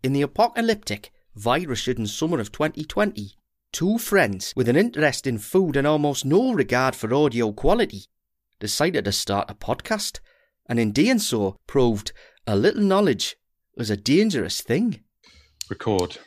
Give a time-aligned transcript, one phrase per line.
[0.00, 3.32] In the apocalyptic, virus ridden summer of 2020,
[3.72, 8.04] two friends with an interest in food and almost no regard for audio quality
[8.60, 10.20] decided to start a podcast,
[10.66, 12.12] and in doing so, proved
[12.46, 13.34] a little knowledge
[13.76, 15.00] was a dangerous thing.
[15.68, 16.18] Record.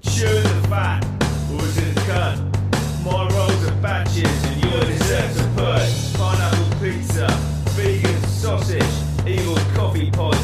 [0.00, 1.04] Sure the fat,
[1.48, 2.38] who's in the cut?
[3.04, 6.18] My rolls are batches and your desserts are put.
[6.18, 7.28] Pineapple pizza,
[7.76, 8.82] vegan sausage,
[9.28, 10.37] evil coffee pods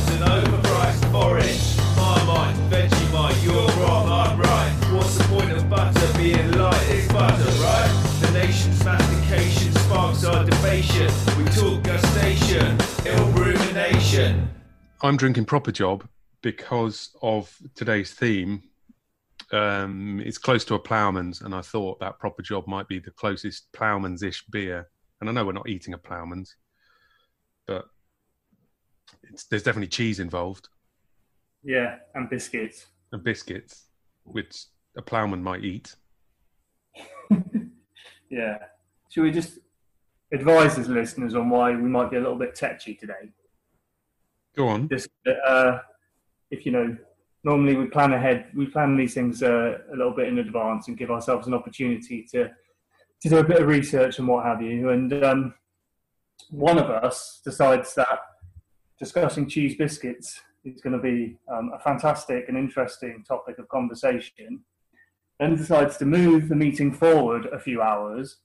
[15.05, 16.09] I'm drinking proper job
[16.43, 18.63] because of today's theme.
[19.53, 23.11] Um, it's close to a ploughman's, and I thought that proper job might be the
[23.11, 24.89] closest ploughman's ish beer.
[25.21, 26.57] And I know we're not eating a ploughman's,
[27.67, 27.85] but
[29.25, 30.69] it's, there's definitely cheese involved
[31.63, 32.87] Yeah, and biscuits.
[33.13, 33.85] and biscuits,
[34.25, 34.65] which
[34.97, 35.95] a ploughman might eat.
[38.31, 38.57] Yeah.
[39.11, 39.59] Should we just
[40.33, 43.31] advise as listeners on why we might be a little bit tetchy today?
[44.57, 44.89] Go on.
[44.89, 45.09] Just
[45.47, 45.79] uh,
[46.51, 46.97] if you know,
[47.43, 50.97] normally we plan ahead, we plan these things uh, a little bit in advance and
[50.97, 52.51] give ourselves an opportunity to
[53.21, 54.91] to do a bit of research and what have you.
[54.91, 55.55] And um,
[56.51, 58.19] one of us decides that
[58.99, 64.61] discussing cheese biscuits is going to be um, a fantastic and interesting topic of conversation.
[65.41, 68.39] Then decides to move the meeting forward a few hours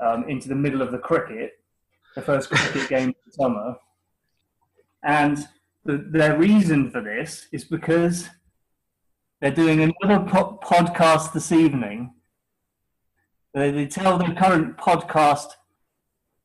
[0.00, 1.52] um, into the middle of the cricket,
[2.14, 3.76] the first cricket game of the summer.
[5.02, 5.46] And
[5.84, 8.28] the, their reason for this is because
[9.40, 12.14] they're doing another po- podcast this evening.
[13.54, 15.48] They, they tell their current podcast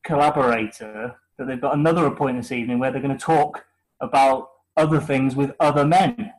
[0.04, 3.64] collaborator that they've got another appointment this evening where they're going to talk
[4.00, 6.32] about other things with other men.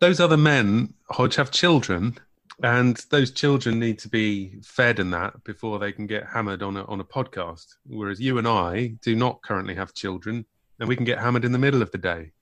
[0.00, 2.16] Those other men, Hodge, have children,
[2.62, 6.76] and those children need to be fed and that before they can get hammered on
[6.76, 7.66] a, on a podcast.
[7.86, 10.44] Whereas you and I do not currently have children,
[10.80, 12.32] and we can get hammered in the middle of the day.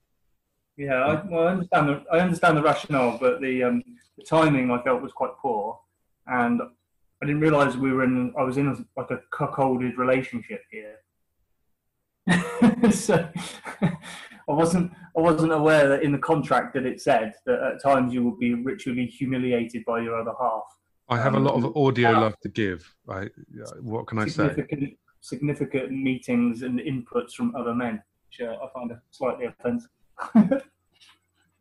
[0.77, 1.89] Yeah, I, well, I understand.
[1.89, 3.83] The, I understand the rationale, but the um,
[4.17, 5.77] the timing I felt was quite poor,
[6.27, 6.61] and
[7.21, 8.33] I didn't realise we were in.
[8.39, 10.95] I was in a, like a cuckolded relationship here,
[12.91, 13.27] so
[13.81, 13.97] I
[14.47, 14.93] wasn't.
[15.17, 18.39] I wasn't aware that in the contract that it said that at times you would
[18.39, 20.63] be ritually humiliated by your other half.
[21.09, 22.95] I have a lot of Um, audio love to give.
[23.09, 23.29] I,
[23.81, 24.95] what can I say?
[25.21, 29.89] Significant meetings and inputs from other men, which uh, I find it slightly offensive.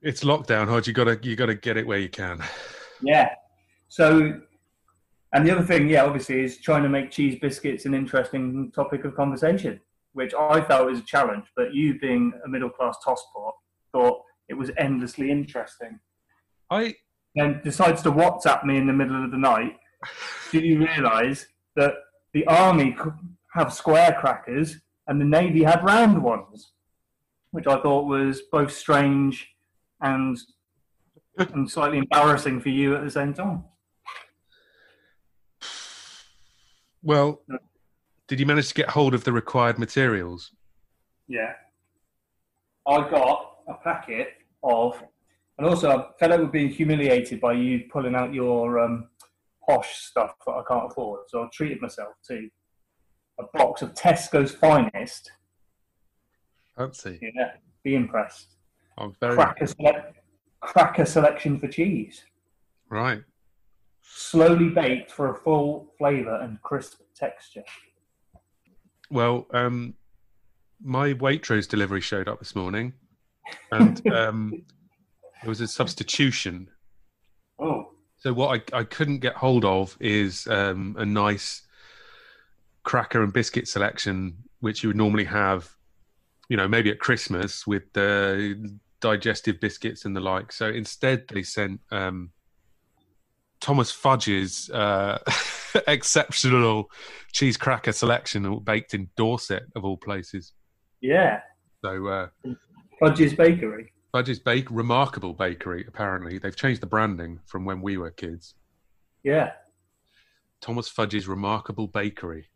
[0.01, 0.87] It's lockdown, Hodge.
[0.87, 2.41] You gotta you gotta get it where you can.
[3.03, 3.31] Yeah.
[3.89, 4.41] So,
[5.33, 9.05] and the other thing, yeah, obviously, is trying to make cheese biscuits an interesting topic
[9.05, 9.81] of conversation,
[10.12, 11.47] which I felt was a challenge.
[11.56, 13.53] But you, being a middle class tosspot,
[13.93, 15.99] thought it was endlessly interesting.
[16.71, 16.95] I
[17.35, 19.79] Then decides to WhatsApp me in the middle of the night.
[20.53, 21.95] Do you realise that
[22.35, 22.97] the army
[23.55, 24.77] have square crackers
[25.09, 26.73] and the navy had round ones,
[27.51, 29.49] which I thought was both strange
[30.01, 30.39] and
[31.39, 33.65] and slightly embarrassing for you at the same time.
[37.03, 37.41] well,
[38.27, 40.51] did you manage to get hold of the required materials?
[41.29, 41.53] Yeah.
[42.87, 44.29] I got a packet
[44.63, 45.03] of,
[45.59, 49.09] and also fed up with being humiliated by you pulling out your um,
[49.67, 51.21] posh stuff that I can't afford.
[51.29, 52.49] So I treated myself to
[53.38, 55.31] a box of Tesco's finest.
[56.76, 57.19] Fancy.
[57.21, 57.53] Yeah,
[57.84, 58.56] be impressed.
[58.99, 60.12] I'm very Cracker, sele-
[60.60, 62.25] cracker selection for cheese.
[62.91, 63.22] right.
[64.10, 67.62] Slowly baked for a full flavour and crisp texture.
[69.10, 69.94] Well, um,
[70.82, 72.94] my Waitrose delivery showed up this morning,
[73.70, 74.62] and um,
[75.43, 76.69] it was a substitution.
[77.59, 81.62] Oh, So what I, I couldn't get hold of is um, a nice
[82.88, 85.69] cracker and biscuit selection, which you would normally have,
[86.49, 90.50] you know, maybe at Christmas with the digestive biscuits and the like.
[90.50, 92.31] So instead, they sent um,
[93.61, 95.19] Thomas Fudge's uh,
[95.87, 96.90] exceptional
[97.31, 100.55] cheese cracker selection, baked in Dorset of all places.
[101.02, 101.41] yeah.
[101.84, 102.29] So uh,
[102.99, 103.93] Fudge's Bakery.
[104.12, 105.84] Fudge's Bake, remarkable bakery.
[105.87, 108.55] Apparently, they've changed the branding from when we were kids.
[109.23, 109.52] Yeah.
[110.62, 112.49] Thomas Fudge's Remarkable Bakery.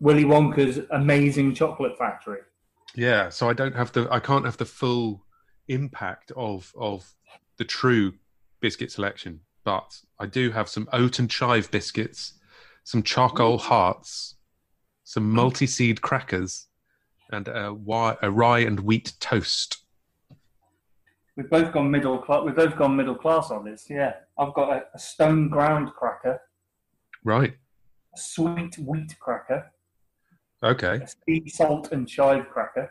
[0.00, 2.40] Willy Wonka's amazing chocolate factory.
[2.94, 5.24] Yeah, so I don't have the I can't have the full
[5.68, 7.14] impact of of
[7.56, 8.14] the true
[8.60, 12.34] biscuit selection, but I do have some oat and chive biscuits,
[12.84, 14.36] some charcoal hearts,
[15.04, 16.66] some multi-seed crackers,
[17.30, 17.68] and a,
[18.22, 19.78] a rye and wheat toast.
[21.36, 22.42] we've both gone middle class.
[22.44, 23.86] We've both gone middle class on this.
[23.90, 26.40] Yeah, I've got a, a stone ground cracker,
[27.24, 27.54] Right.
[28.14, 29.72] a sweet wheat cracker,
[30.62, 31.02] Okay.
[31.02, 32.90] a sea salt and chive cracker,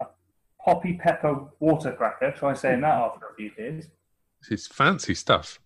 [0.00, 0.06] a
[0.64, 2.32] poppy pepper water cracker.
[2.32, 3.88] Try saying that after a few days.
[4.50, 5.60] It's fancy stuff.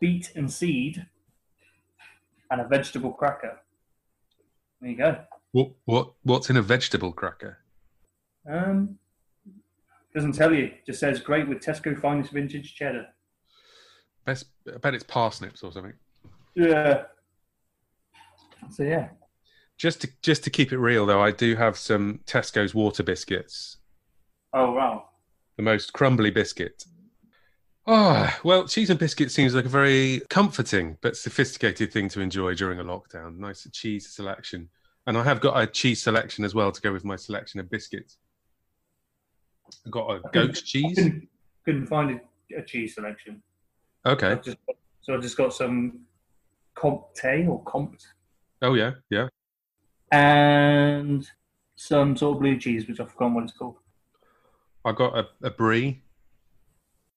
[0.00, 1.06] Beet and seed,
[2.50, 3.60] and a vegetable cracker.
[4.80, 5.16] There you go.
[5.52, 7.58] What what what's in a vegetable cracker?
[8.48, 8.98] Um,
[10.14, 10.72] doesn't tell you.
[10.86, 13.06] Just says great with Tesco finest vintage cheddar.
[14.24, 15.92] Best, I bet it's parsnips or something.
[16.54, 17.04] Yeah.
[18.70, 19.08] So yeah.
[19.76, 23.78] Just to just to keep it real though, I do have some Tesco's water biscuits,
[24.52, 25.08] Oh wow.
[25.56, 26.84] the most crumbly biscuit.
[27.86, 32.54] Oh, well, cheese and biscuit seems like a very comforting but sophisticated thing to enjoy
[32.54, 33.36] during a lockdown.
[33.36, 34.70] Nice cheese selection.
[35.06, 37.68] And I have got a cheese selection as well to go with my selection of
[37.68, 38.16] biscuits.
[39.84, 40.94] I've got a goat's cheese.
[40.96, 41.28] Couldn't,
[41.66, 42.18] couldn't find
[42.52, 43.42] a, a cheese selection.
[44.06, 44.28] Okay.
[44.28, 44.56] I've just,
[45.02, 46.00] so I just got some
[46.74, 48.06] Comte or Compt
[48.62, 49.28] Oh, yeah, yeah.
[50.10, 51.28] And
[51.76, 53.76] some sort of blue cheese, which I've forgotten what it's called.
[54.84, 56.02] I got a, a brie.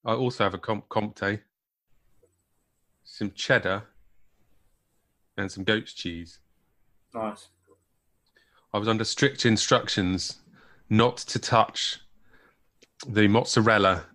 [0.06, 1.42] I also have a com- Comte,
[3.04, 3.84] some cheddar,
[5.38, 6.40] and some goat's cheese.
[7.14, 7.50] Nice.
[8.74, 10.40] I was under strict instructions
[10.90, 12.00] not to touch
[13.08, 14.06] the mozzarella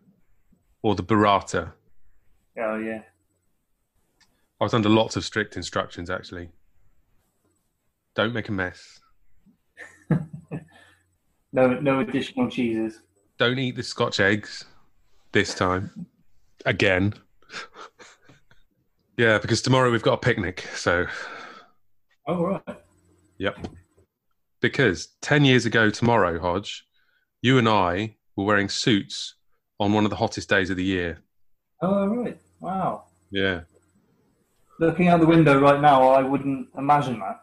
[0.82, 1.72] or the burrata.
[2.58, 3.02] Oh yeah.
[4.60, 6.50] I was under lots of strict instructions actually.
[8.14, 9.00] Don't make a mess.
[11.52, 13.00] No, no additional cheeses.
[13.38, 14.64] Don't eat the scotch eggs
[15.32, 16.06] this time.
[16.64, 17.12] Again.
[19.18, 21.06] yeah, because tomorrow we've got a picnic, so
[22.26, 22.78] Oh right.
[23.38, 23.66] Yep.
[24.60, 26.86] Because 10 years ago tomorrow, Hodge,
[27.42, 29.34] you and I were wearing suits
[29.78, 31.18] on one of the hottest days of the year.
[31.82, 32.38] Oh right.
[32.60, 33.04] Wow.
[33.30, 33.62] Yeah.
[34.78, 37.42] Looking out the window right now, I wouldn't imagine that.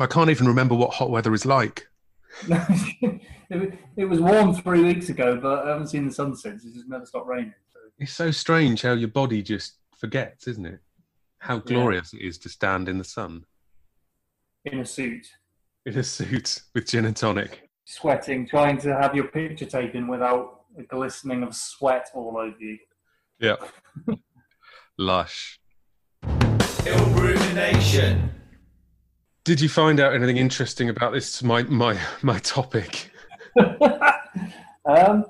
[0.00, 1.88] I can't even remember what hot weather is like.
[2.48, 6.64] it, it was warm three weeks ago, but I haven't seen the sun since.
[6.64, 7.54] It's just never stopped raining.
[7.72, 7.78] So.
[7.98, 10.80] It's so strange how your body just forgets, isn't it?
[11.38, 13.44] How glorious it is to stand in the sun
[14.64, 15.26] In a suit,
[15.86, 17.68] in a suit with gin and tonic.
[17.84, 22.78] sweating, trying to have your picture taken without a glistening of sweat all over you.
[23.38, 23.56] Yeah.
[24.98, 25.60] Lush.
[26.86, 28.37] Ill rumination.
[29.48, 33.10] Did you find out anything interesting about this my my my topic?
[33.58, 35.24] um,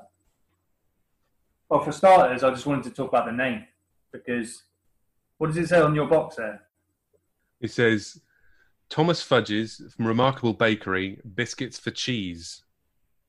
[1.69, 3.65] well, for starters, I just wanted to talk about the name
[4.13, 4.65] because
[5.37, 6.63] what does it say on your box there?
[7.61, 8.21] It says
[8.89, 12.65] Thomas Fudge's from Remarkable Bakery, biscuits for cheese.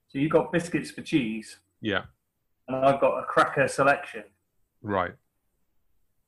[0.07, 2.05] So you got biscuits for cheese, Yeah,
[2.67, 4.23] and I've got a cracker selection,
[4.81, 5.13] right.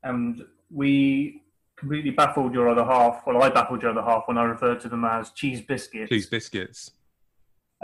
[0.04, 1.42] and we
[1.82, 3.24] completely baffled your other half.
[3.26, 6.10] Well, I baffled your other half when I referred to them as cheese biscuits.
[6.10, 6.92] Cheese biscuits.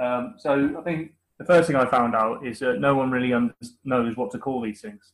[0.02, 3.34] Um, so I think the first thing I found out is that no one really
[3.34, 5.14] un- knows what to call these things.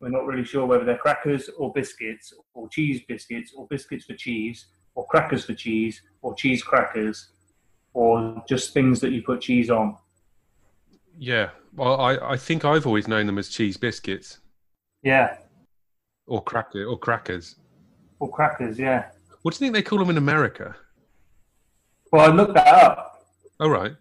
[0.00, 4.14] We're not really sure whether they're crackers or biscuits, or cheese biscuits, or biscuits for
[4.14, 7.30] cheese, or crackers for cheese, or cheese crackers,
[7.94, 9.96] or just things that you put cheese on.
[11.18, 11.50] Yeah.
[11.74, 14.38] Well, I, I think I've always known them as cheese biscuits
[15.02, 15.36] Yeah,
[16.26, 17.56] or cracker or crackers.
[18.22, 18.78] Or crackers.
[18.78, 19.06] Yeah.
[19.42, 20.76] What do you think they call them in America?
[22.12, 23.26] Well, I looked that up.
[23.58, 23.92] All right.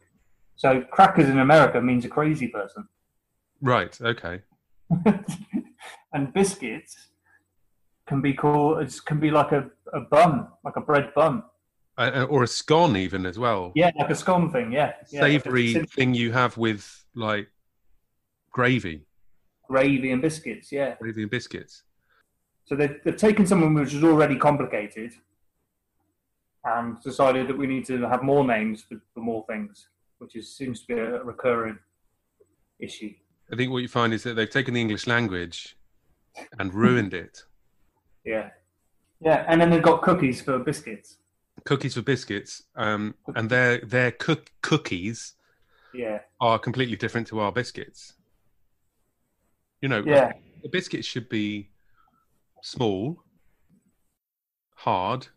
[0.55, 2.87] So crackers in America means a crazy person,
[3.61, 3.99] Right.
[3.99, 4.41] Okay.
[6.13, 6.95] and biscuits
[8.07, 8.83] can be called.
[8.83, 11.43] It can be like a, a bun, like a bread bun.
[11.97, 13.71] Uh, or a scone, even as well.
[13.75, 14.71] Yeah, like a scone thing.
[14.71, 16.83] Yeah, yeah like Savory sim- thing you have with
[17.15, 17.47] like
[18.51, 19.05] gravy,
[19.67, 20.71] gravy and biscuits.
[20.71, 20.95] Yeah.
[20.99, 21.83] gravy and biscuits.
[22.71, 25.11] So they've, they've taken something which is already complicated
[26.63, 30.55] and decided that we need to have more names for, for more things, which is,
[30.55, 31.77] seems to be a recurring
[32.79, 33.11] issue.
[33.51, 35.75] I think what you find is that they've taken the English language
[36.59, 37.43] and ruined it.
[38.23, 38.51] Yeah.
[39.19, 41.17] Yeah, and then they've got cookies for biscuits.
[41.65, 45.33] Cookies for biscuits, um, and their their cook cookies
[45.91, 46.19] Yeah.
[46.39, 48.13] are completely different to our biscuits.
[49.81, 50.33] You know, Yeah.
[50.63, 51.70] a biscuit should be
[52.61, 53.23] small,
[54.75, 55.27] hard,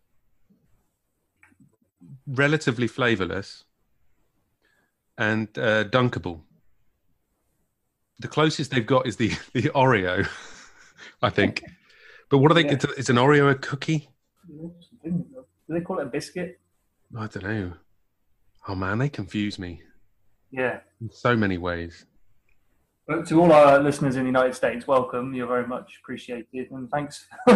[2.26, 3.64] relatively flavorless,
[5.18, 6.40] and uh, dunkable.
[8.20, 10.28] The closest they've got is the the Oreo,
[11.22, 11.62] I think.
[12.30, 12.64] But what are they?
[12.64, 12.72] Yeah.
[12.72, 14.08] It's, it's an Oreo a cookie?
[14.48, 14.72] Do
[15.68, 16.60] they call it a biscuit?
[17.16, 17.72] I don't know.
[18.68, 19.82] Oh man, they confuse me
[20.50, 20.80] Yeah.
[21.00, 22.06] in so many ways.
[23.06, 25.34] But to all our listeners in the United States, welcome.
[25.34, 27.26] You're very much appreciated, and thanks,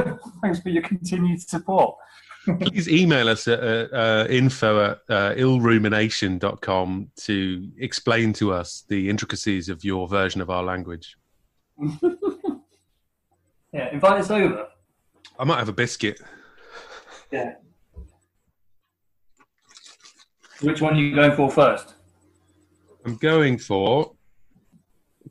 [0.42, 1.96] thanks for your continued support.
[2.60, 9.08] Please email us at uh, uh, info at uh, illrumination.com to explain to us the
[9.08, 11.16] intricacies of your version of our language.
[13.72, 14.68] Yeah, invite us over.
[15.38, 16.20] I might have a biscuit.
[17.30, 17.54] Yeah.
[20.62, 21.94] Which one are you going for first?
[23.04, 24.14] I'm going for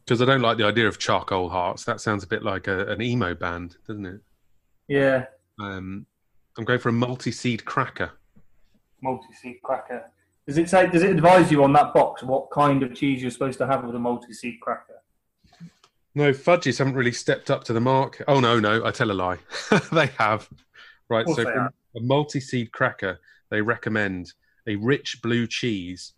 [0.08, 1.84] because I don't like the idea of charcoal hearts.
[1.84, 4.22] That sounds a bit like a, an emo band, doesn't it?
[4.88, 5.26] Yeah,
[5.60, 6.06] Um,
[6.58, 8.12] I'm going for a multi-seed cracker.
[9.02, 10.10] multi-seed cracker.
[10.48, 10.90] Does it say?
[10.90, 13.84] Does it advise you on that box what kind of cheese you're supposed to have
[13.84, 15.02] with a multi-seed cracker?
[16.16, 18.24] No, fudges haven't really stepped up to the mark.
[18.30, 19.40] Oh no, no, I tell a lie.
[19.92, 20.48] they have.
[21.10, 21.74] Right, so have.
[21.98, 24.34] a multi-seed cracker, they recommend
[24.68, 26.14] a rich blue cheese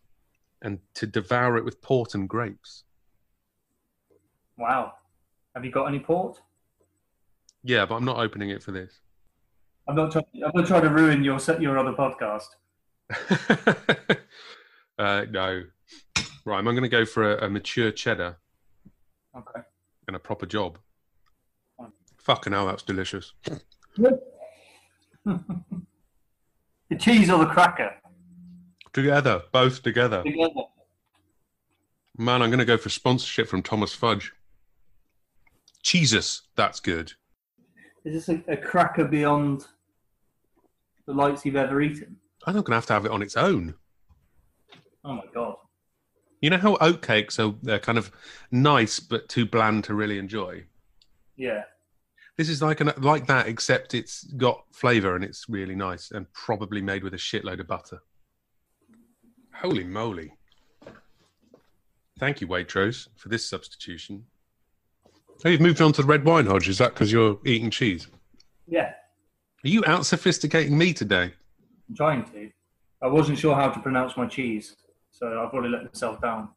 [0.61, 2.83] and to devour it with port and grapes.
[4.59, 4.93] Wow.
[5.55, 6.37] Have you got any port?
[7.63, 8.99] Yeah, but I'm not opening it for this.
[9.87, 10.25] I'm not trying.
[10.45, 12.45] I'm not trying to ruin your your other podcast.
[14.99, 15.63] uh, no.
[16.45, 18.37] Right, I'm going to go for a, a mature cheddar
[19.35, 19.61] Okay.
[20.07, 20.77] and a proper job.
[21.77, 21.91] Fine.
[22.17, 23.33] Fucking hell, that's delicious.
[23.95, 24.19] The
[26.97, 27.91] cheese or the cracker
[28.93, 30.23] Together, both together.
[30.23, 30.53] together.
[32.17, 34.33] Man, I'm going to go for sponsorship from Thomas Fudge.
[35.83, 37.13] Jesus, that's good.
[38.05, 39.65] Is this a, a cracker beyond
[41.05, 42.17] the likes you've ever eaten?
[42.45, 43.75] I'm not going to have to have it on its own.
[45.03, 45.55] Oh my god.
[46.41, 48.11] You know how oatcakes are they're kind of
[48.51, 50.63] nice but too bland to really enjoy.
[51.35, 51.63] Yeah.
[52.37, 56.31] This is like an, like that, except it's got flavour and it's really nice and
[56.31, 58.01] probably made with a shitload of butter.
[59.53, 60.31] Holy moly!
[62.17, 64.25] Thank you, Waitrose, for this substitution.
[65.45, 66.67] Oh, you've moved on to the red wine, Hodge.
[66.67, 68.07] Is that because you're eating cheese?
[68.67, 68.91] Yeah.
[69.63, 71.31] Are you out sophisticating me today?
[71.87, 72.49] I'm trying to.
[73.01, 74.75] I wasn't sure how to pronounce my cheese,
[75.11, 76.49] so I've probably let myself down.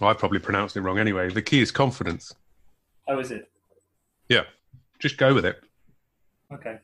[0.00, 1.30] Oh, I probably pronounced it wrong anyway.
[1.30, 2.34] The key is confidence.
[3.08, 3.50] How is it?
[4.28, 4.42] Yeah,
[4.98, 5.60] just go with it.
[6.52, 6.78] Okay.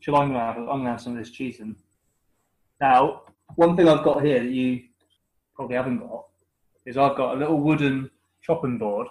[0.00, 0.58] Shall I have?
[0.58, 1.74] I'm gonna have some of this cheese in.
[2.82, 3.22] Now,
[3.56, 4.82] one thing I've got here that you
[5.56, 6.26] probably haven't got
[6.84, 8.10] is I've got a little wooden
[8.42, 9.08] chopping board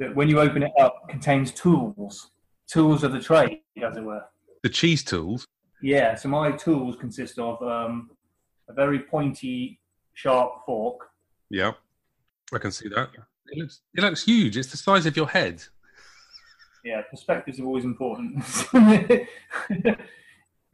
[0.00, 2.32] that, when you open it up, contains tools,
[2.66, 4.24] tools of the trade, as it were.
[4.62, 5.46] The cheese tools.
[5.80, 6.16] Yeah.
[6.16, 8.10] So my tools consist of um,
[8.68, 9.80] a very pointy,
[10.14, 11.08] sharp fork.
[11.50, 11.72] Yeah,
[12.52, 13.10] I can see that.
[13.46, 14.56] It looks, it looks huge.
[14.56, 15.62] It's the size of your head.
[16.84, 18.44] Yeah, perspectives are always important.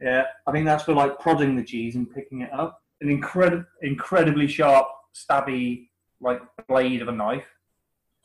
[0.01, 2.81] yeah, I think that's for like prodding the cheese and picking it up.
[3.01, 5.89] An incredible, incredibly sharp, stabby,
[6.21, 7.47] like blade of a knife,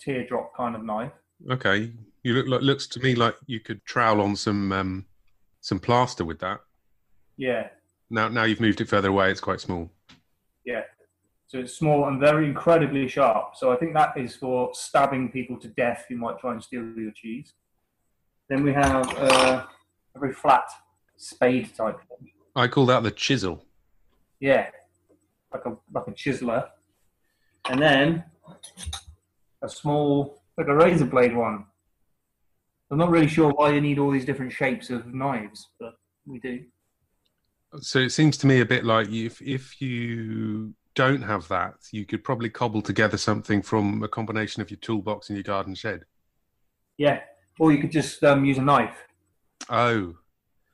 [0.02, 1.12] teardrop kind of knife.
[1.50, 1.92] Okay,
[2.22, 5.06] you look like looks to me like you could trowel on some um,
[5.60, 6.60] some plaster with that.
[7.36, 7.68] Yeah,
[8.10, 9.30] Now, now you've moved it further away.
[9.30, 9.90] It's quite small.
[10.64, 10.82] yeah.
[11.46, 13.56] So it's small and very incredibly sharp.
[13.56, 16.82] So I think that is for stabbing people to death who might try and steal
[16.96, 17.52] your cheese.
[18.48, 19.66] Then we have uh,
[20.14, 20.64] a very flat
[21.18, 22.30] spade type thing.
[22.56, 23.66] I call that the chisel.
[24.40, 24.68] Yeah,
[25.52, 26.68] like a like a chiseler,
[27.68, 28.24] and then
[29.62, 31.64] a small like a razor blade one.
[32.90, 35.94] I'm not really sure why you need all these different shapes of knives, but
[36.26, 36.60] we do.
[37.80, 42.04] So it seems to me a bit like if if you don't have that, you
[42.04, 46.04] could probably cobble together something from a combination of your toolbox and your garden shed.
[46.98, 47.20] Yeah,
[47.58, 49.06] or you could just um, use a knife.
[49.70, 50.14] Oh,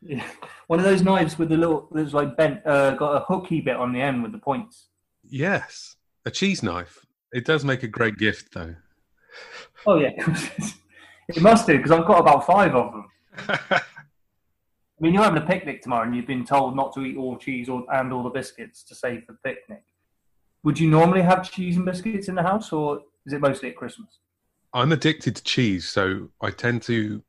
[0.03, 0.27] Yeah.
[0.67, 3.77] One of those knives with the little that's like bent, uh, got a hooky bit
[3.77, 4.89] on the end with the points.
[5.25, 7.07] yes, a cheese knife.
[7.33, 8.75] It does make a great gift, though.
[9.87, 10.11] Oh yeah,
[11.29, 13.09] it must do because I've got about five of them.
[14.99, 17.37] I mean, you're having a picnic tomorrow, and you've been told not to eat all
[17.37, 19.85] cheese or, and all the biscuits to save for the picnic.
[20.65, 23.77] Would you normally have cheese and biscuits in the house, or is it mostly at
[23.77, 24.09] Christmas?
[24.75, 27.23] I'm addicted to cheese, so I tend to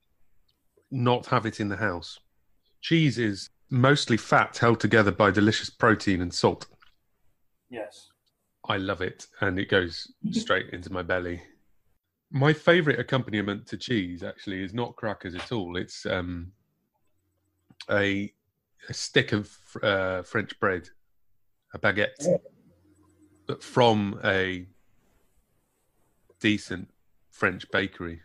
[0.90, 2.20] not have it in the house.
[2.82, 6.66] Cheese is mostly fat held together by delicious protein and salt.
[7.70, 8.09] Yes.
[8.70, 11.42] I love it, and it goes straight into my belly.
[12.32, 15.76] My favorite accompaniment to cheese actually is not crackers at all.
[15.76, 16.52] It's um,
[17.90, 18.32] a,
[18.88, 20.88] a stick of uh, French bread,
[21.74, 22.40] a baguette,
[23.48, 24.68] but from a
[26.40, 26.88] decent
[27.32, 28.22] French bakery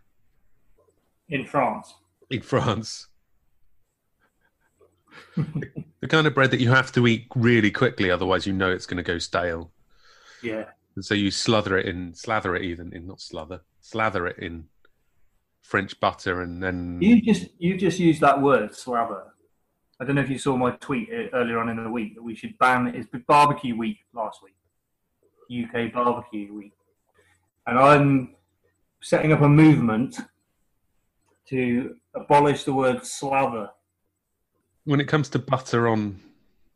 [1.31, 1.95] In France.
[2.31, 3.09] in France.
[5.37, 8.87] the kind of bread that you have to eat really quickly, otherwise you know it's
[8.87, 9.71] going to go stale.
[10.45, 10.65] Yeah.
[11.01, 14.67] So you slather it in, slather it even in, not slather, slather it in
[15.61, 19.25] French butter, and then You just you just used that word slather.
[20.01, 22.23] I don't know if you saw my tweet uh, earlier on in the week that
[22.23, 26.75] we should ban it's barbecue week last week, UK barbecue week,
[27.67, 28.35] and I'm
[29.01, 30.19] setting up a movement
[31.49, 33.71] to abolish the word slather.
[34.85, 36.21] when it comes to butter on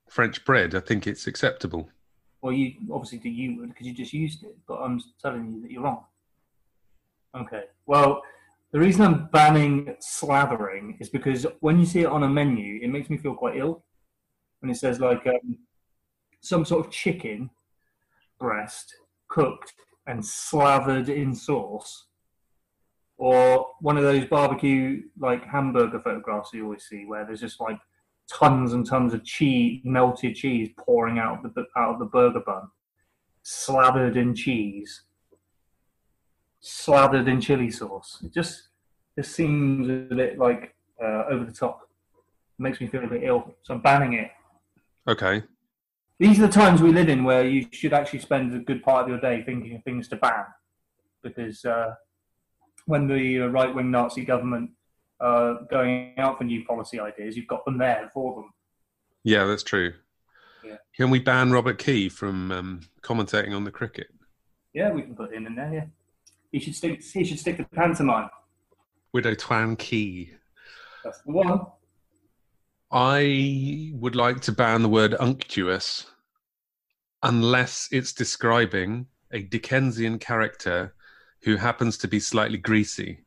[0.08, 1.90] French bread, I think it's acceptable.
[2.40, 5.62] Well, you obviously do you would because you just used it, but I'm telling you
[5.62, 6.04] that you're wrong.
[7.34, 7.64] Okay.
[7.86, 8.22] Well,
[8.70, 12.88] the reason I'm banning slathering is because when you see it on a menu, it
[12.88, 13.82] makes me feel quite ill.
[14.60, 15.58] When it says like um,
[16.40, 17.50] some sort of chicken
[18.38, 18.94] breast
[19.28, 19.74] cooked
[20.06, 22.06] and slathered in sauce,
[23.16, 27.78] or one of those barbecue like hamburger photographs you always see where there's just like
[28.30, 32.40] tons and tons of cheese, melted cheese pouring out of the out of the burger
[32.40, 32.68] bun,
[33.42, 35.02] slathered in cheese,
[36.60, 38.18] slathered in chili sauce.
[38.24, 38.68] It just
[39.16, 41.88] it seems a bit like uh, over the top.
[42.58, 44.30] It makes me feel a bit ill, so I'm banning it.
[45.06, 45.42] Okay.
[46.18, 49.04] These are the times we live in where you should actually spend a good part
[49.04, 50.44] of your day thinking of things to ban,
[51.22, 51.94] because uh,
[52.86, 54.70] when the right wing Nazi government
[55.20, 58.50] uh, going out for new policy ideas, you've got them there for them.
[59.24, 59.92] Yeah, that's true.
[60.64, 60.76] Yeah.
[60.96, 64.08] Can we ban Robert Key from um, commentating on the cricket?
[64.74, 65.72] Yeah, we can put him in there.
[65.72, 65.84] Yeah,
[66.52, 67.02] he should stick.
[67.02, 68.30] He should stick to pantomime.
[69.12, 70.30] Widow Twankey.
[71.02, 71.66] That's the one.
[72.90, 76.06] I would like to ban the word unctuous
[77.22, 80.94] unless it's describing a Dickensian character
[81.42, 83.20] who happens to be slightly greasy.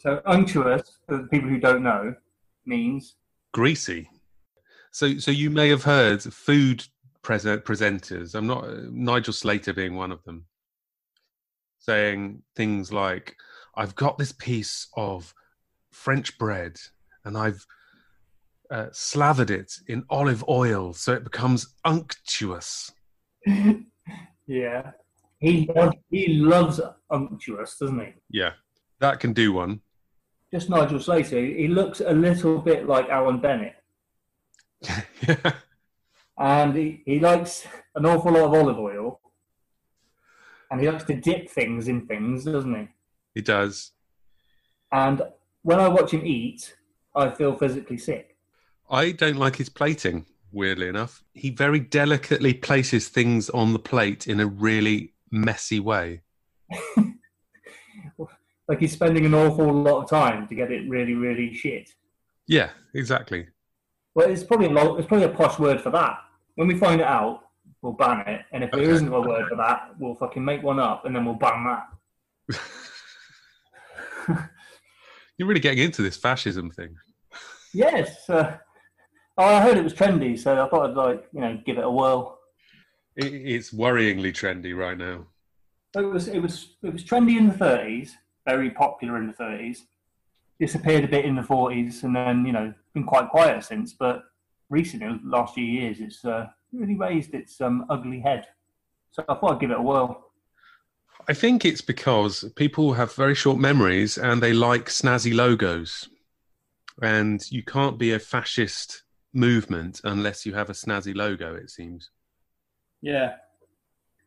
[0.00, 2.14] So unctuous, for the people who don't know,
[2.64, 3.16] means
[3.52, 4.08] Greasy.
[4.92, 6.86] So, so you may have heard food
[7.20, 8.34] present presenters.
[8.34, 10.46] I'm not Nigel Slater being one of them,
[11.80, 13.36] saying things like,
[13.74, 15.34] "I've got this piece of
[15.92, 16.78] French bread,
[17.26, 17.66] and I've
[18.70, 22.90] uh, slathered it in olive oil so it becomes unctuous."
[24.46, 24.92] yeah.
[25.40, 28.12] He loves, he loves unctuous, doesn't he?
[28.30, 28.52] Yeah,
[29.00, 29.82] that can do one.
[30.52, 31.40] Just Nigel Slater.
[31.40, 33.76] He looks a little bit like Alan Bennett,
[36.38, 39.20] and he, he likes an awful lot of olive oil,
[40.70, 42.88] and he likes to dip things in things, doesn't he?
[43.34, 43.92] He does.
[44.92, 45.22] And
[45.62, 46.74] when I watch him eat,
[47.14, 48.36] I feel physically sick.
[48.90, 51.22] I don't like his plating, weirdly enough.
[51.32, 56.22] He very delicately places things on the plate in a really messy way.
[58.70, 61.90] Like he's spending an awful lot of time to get it really, really shit.
[62.46, 63.48] Yeah, exactly.
[64.14, 66.18] Well, it's probably a it's probably a posh word for that.
[66.54, 67.40] When we find it out,
[67.82, 68.90] we'll ban it, and if there Okay.
[68.92, 71.64] isn't a word for that, we'll fucking make one up, and then we'll ban
[72.48, 72.60] that.
[75.36, 76.94] You're really getting into this fascism thing.
[77.74, 78.30] Yes.
[78.30, 78.56] Uh,
[79.36, 81.84] oh, I heard it was trendy, so I thought I'd like you know give it
[81.84, 82.38] a whirl.
[83.16, 85.26] It's worryingly trendy right now.
[85.96, 88.12] It was it was it was trendy in the 30s,
[88.50, 89.78] very popular in the 30s.
[90.58, 93.92] Disappeared a bit in the 40s, and then you know been quite quiet since.
[93.92, 94.24] But
[94.68, 98.46] recently, the last few years, it's uh, really raised its um, ugly head.
[99.12, 100.26] So I thought I'd give it a whirl.
[101.28, 106.08] I think it's because people have very short memories and they like snazzy logos.
[107.02, 112.10] And you can't be a fascist movement unless you have a snazzy logo, it seems.
[113.02, 113.36] Yeah,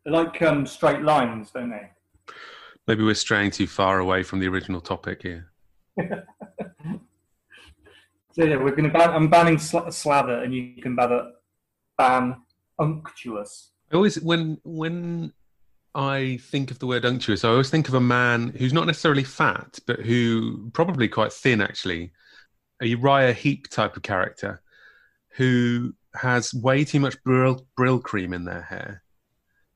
[0.03, 1.89] they like um, straight lines, don't they?
[2.88, 5.52] Maybe we're straying too far away from the original topic here.
[8.34, 9.12] So yeah, we're going to ban.
[9.12, 11.34] I'm banning sl- slather, and you can ban
[12.00, 12.38] ban
[12.80, 13.69] unctuous.
[13.91, 15.34] I always when when
[15.93, 19.24] I think of the word unctuous, I always think of a man who's not necessarily
[19.24, 22.12] fat, but who probably quite thin actually,
[22.82, 24.63] a Uriah Heep type of character,
[25.36, 29.02] who has way too much brill, Brylcreem in their hair,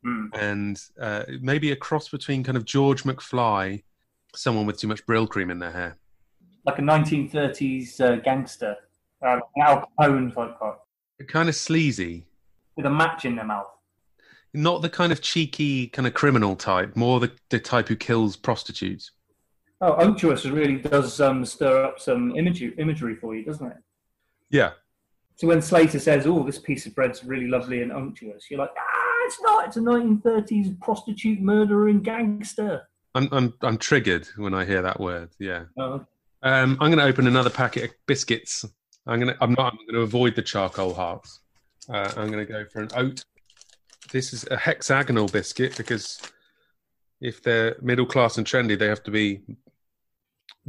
[0.04, 0.28] Hmm.
[0.34, 3.84] and uh, maybe a cross between kind of George McFly,
[4.36, 5.98] someone with too much Brylcreem in their hair.
[6.66, 8.76] Like a 1930s uh, gangster,
[9.26, 10.74] uh, Al Capone type guy,
[11.28, 12.28] Kind of sleazy,
[12.76, 13.68] with a match in their mouth.
[14.54, 18.36] not the kind of cheeky kind of criminal type, more the, the type who kills
[18.36, 19.12] prostitutes.
[19.82, 23.78] Oh, unctuous really does um, stir up some imagery, imagery for you, doesn't it?
[24.50, 24.72] Yeah,
[25.36, 28.72] So when Slater says, "Oh, this piece of bread's really lovely and unctuous," you're like,
[28.78, 29.68] "Ah, it's not.
[29.68, 35.00] It's a 1930s prostitute murderer and gangster." I'm I'm I'm triggered when I hear that
[35.00, 35.30] word.
[35.40, 35.66] Yeah.
[35.78, 36.06] Oh,
[36.44, 38.66] Um, I'm going to open another packet of biscuits.
[39.06, 41.42] I'm going to I'm not I'm going to avoid the charcoal hearts.
[41.90, 43.24] Uh, I'm going to go for an oat
[44.12, 46.22] this is a hexagonal biscuit because
[47.20, 49.42] if they're middle class and trendy, they have to be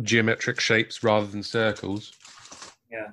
[0.03, 2.13] geometric shapes rather than circles.
[2.91, 3.09] Yeah.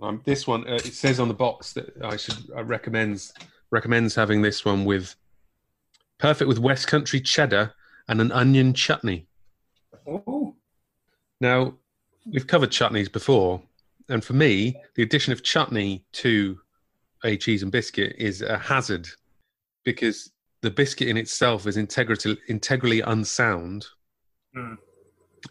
[0.00, 3.32] Um, this one, uh, it says on the box that I should I recommends
[3.72, 5.16] recommends having this one with
[6.18, 7.72] perfect with West Country cheddar
[8.06, 9.26] and an onion chutney.
[10.06, 10.54] Oh,
[11.40, 11.74] Now,
[12.30, 13.60] we've covered chutneys before,
[14.08, 16.60] and for me, the addition of chutney to
[17.24, 19.08] a cheese and biscuit is a hazard
[19.84, 20.30] because
[20.60, 23.86] the biscuit in itself is integrally, integrally unsound.
[24.54, 24.74] Hmm.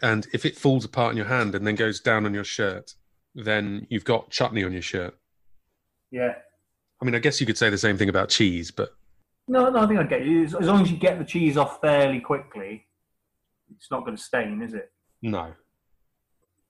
[0.02, 2.94] And if it falls apart in your hand and then goes down on your shirt,
[3.36, 5.18] then you've got chutney on your shirt.
[6.12, 6.36] yeah.
[7.02, 8.94] I mean, I guess you could say the same thing about cheese, but
[9.48, 10.44] No, no, I think I get you.
[10.44, 12.86] As, long as you get the cheese off fairly quickly,
[13.76, 14.92] it's not going to stain, is it?
[15.22, 15.54] no.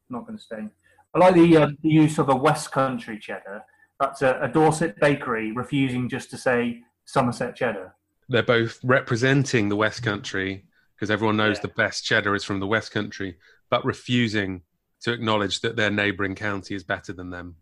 [0.10, 0.70] Not going to stain.
[1.13, 3.63] I like the, uh, the use of a West Country cheddar.
[4.00, 7.96] That's a, a Dorset bakery refusing just to say Somerset cheddar.
[8.28, 10.65] They're both representing the West Country
[10.96, 11.62] because everyone knows Yeah.
[11.63, 13.38] the best cheddar is from the West Country,
[13.70, 14.63] but refusing
[15.02, 17.56] to acknowledge that their neighbouring county is better than them.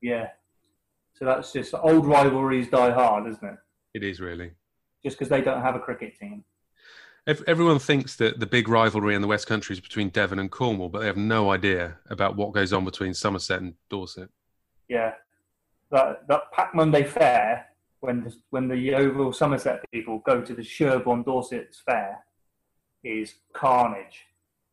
[0.00, 0.28] Yeah.
[1.22, 3.54] So that's just old rivalries die hard, isn't it?
[3.94, 4.50] It is really.
[5.04, 6.42] Just because they don't have a cricket team.
[7.28, 10.50] Ev- Everyone thinks that the big rivalry in the West Country is between Devon and
[10.50, 14.30] Cornwall, but they have no idea about what goes on between Somerset and Dorset.
[14.88, 15.12] Yeah.
[15.92, 17.66] That that Pack Monday fair,
[18.00, 22.18] when the, when the Yeovil Somerset people go to the Sherborne Dorset's fair,
[23.04, 24.24] is carnage.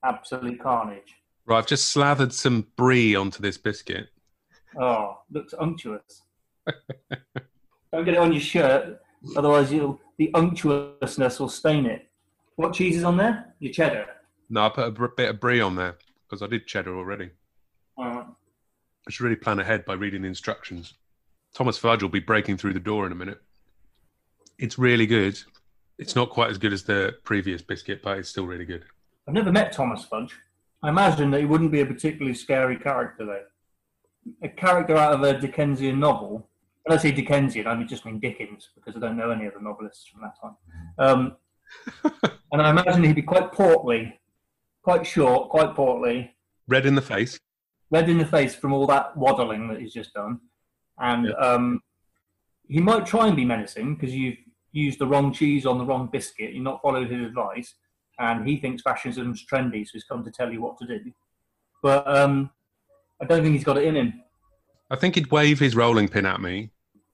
[0.04, 1.14] Absolute carnage.
[1.46, 4.08] Right, I've just slathered some brie onto this biscuit.
[4.82, 6.24] Oh, looks unctuous.
[7.92, 9.00] Don't get it on your shirt,
[9.36, 12.08] otherwise you'll, the unctuousness will stain it.
[12.56, 13.56] What cheese is on there?
[13.60, 14.06] Your cheddar.
[14.50, 17.30] No, I put a br- bit of brie on there because I did cheddar already.
[17.98, 18.26] Alright.
[19.08, 20.94] I should really plan ahead by reading the instructions.
[21.56, 23.42] Thomas Fudge will be breaking through the door in a minute.
[24.58, 25.40] It's really good.
[25.98, 28.86] It's not quite as good as the previous biscuit, but it's still really good.
[29.28, 30.36] I've never met Thomas Fudge.
[30.84, 33.44] I imagine that he wouldn't be a particularly scary character, though.
[34.44, 36.49] A character out of a Dickensian novel.
[36.86, 40.08] When I say Dickensian, I just mean Dickens, because I don't know any other novelists
[40.08, 40.56] from that time.
[40.98, 41.36] Um,
[42.52, 44.20] and I imagine he'd be quite portly,
[44.84, 46.36] quite short, quite portly,
[46.68, 47.39] Red in the face.
[47.92, 50.39] red in the face from all that waddling that he's just done.
[51.00, 51.34] And Yeah.
[51.34, 51.82] um,
[52.68, 54.38] he might try and be menacing because you've
[54.72, 57.74] used the wrong cheese on the wrong biscuit, you've not followed his advice,
[58.20, 61.12] and he thinks fascism's trendy, so he's come to tell you what to do.
[61.82, 62.52] But um,
[63.22, 64.22] I don't think he's got it in him.
[64.89, 66.71] I think he'd wave his rolling pin at me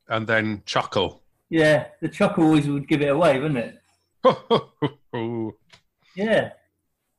[0.08, 1.22] and then chuckle.
[1.50, 3.80] Yeah, the chuckle always would give it away, wouldn't
[4.24, 5.54] it?
[6.16, 6.52] Yeah,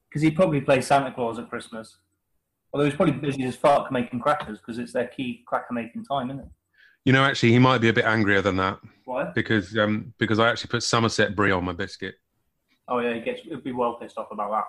[0.09, 1.99] because he'd probably play Santa Claus at Christmas.
[2.73, 6.31] Although he's probably busy as fuck making crackers because it's their key cracker making time,
[6.31, 6.49] isn't it?
[7.05, 9.31] you know, actually, he might be a bit angrier than that Why?
[9.35, 12.17] because um, because I actually put Somerset brie on my biscuit.
[12.89, 14.65] Oh yeah, he gets he'd be well pissed off about that.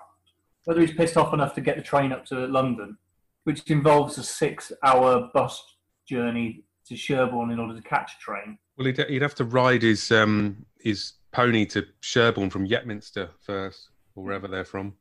[0.64, 2.96] Whether he's pissed off enough to get the train up to London,
[3.44, 5.62] which involves a six-hour bus
[6.08, 8.58] journey to Sherborne in order to catch a train.
[8.76, 13.90] Well, he'd, he'd have to ride his um, his pony to Sherborne from Yetminster first,
[14.14, 14.94] or wherever they're from.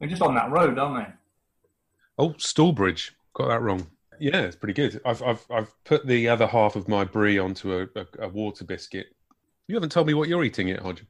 [0.00, 1.12] They're just on that road, aren't they?
[2.18, 3.12] Oh, Stalbridge.
[3.34, 3.86] Got that wrong.
[4.20, 5.00] Yeah, it's pretty good.
[5.04, 8.64] I've I've I've put the other half of my brie onto a, a, a water
[8.64, 9.06] biscuit.
[9.68, 11.04] You haven't told me what you're eating yet, Hodge.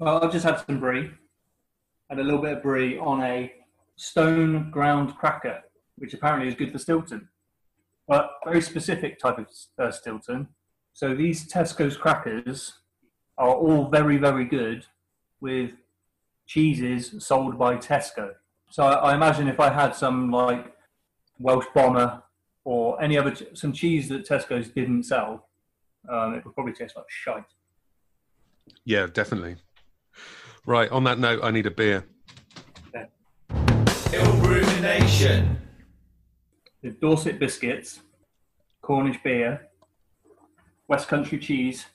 [0.00, 1.10] Well, I've just had some brie.
[2.10, 3.52] Had a little bit of brie on a
[3.96, 5.62] stone ground cracker,
[5.96, 7.28] which apparently is good for Stilton,
[8.08, 10.48] but very specific type of uh, Stilton.
[10.92, 12.74] So these Tesco's crackers
[13.36, 14.86] are all very, very good
[15.40, 15.72] with
[16.46, 18.30] cheeses sold by Tesco.
[18.70, 20.72] So I, I imagine if I had some like
[21.38, 22.22] Welsh Bomber
[22.64, 25.48] or any other some cheese that Tesco's didn't sell,
[26.08, 27.44] um, it would probably taste like shite.
[28.84, 29.56] Yeah, definitely.
[30.64, 30.90] Right.
[30.90, 32.04] On that note, I need a beer.
[34.12, 35.58] Ill rumination.
[36.86, 38.00] The Dorset biscuits,
[38.80, 39.68] Cornish beer,
[40.86, 41.86] West Country cheese,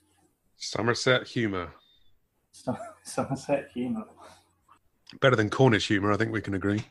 [0.58, 1.72] Somerset humour.
[2.52, 4.04] Som- Somerset humour.
[5.22, 6.84] Better than Cornish humour, I think we can agree.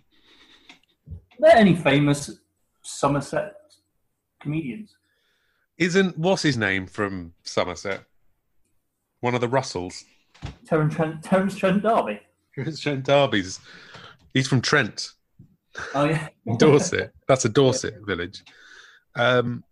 [1.08, 2.38] Are there any famous
[2.82, 3.54] Somerset
[4.40, 4.96] comedians?
[5.76, 8.04] Isn't what's his name from Somerset?
[9.20, 10.04] One of the Russells.
[10.66, 12.20] Terence Trent, Terence Trent D'Arby.
[12.56, 13.60] It's Trent Darby's.
[14.32, 15.12] He's from Trent,
[15.94, 16.28] Oh yeah,
[16.58, 17.12] Dorset.
[17.28, 18.42] That's a Dorset village.
[19.14, 19.64] Um,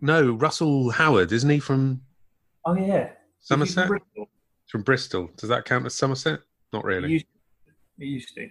[0.00, 2.02] no, Russell Howard, isn't he from
[2.66, 3.10] Oh yeah.
[3.40, 3.86] Somerset?
[3.86, 4.28] Bristol.
[4.66, 5.30] From Bristol.
[5.36, 6.40] Does that count as Somerset?
[6.72, 7.12] Not really.
[7.12, 7.26] used,
[7.98, 8.48] it used to.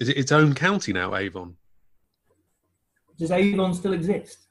[0.00, 1.56] Is it its own county now, Avon?
[3.18, 4.46] Does Avon still exist?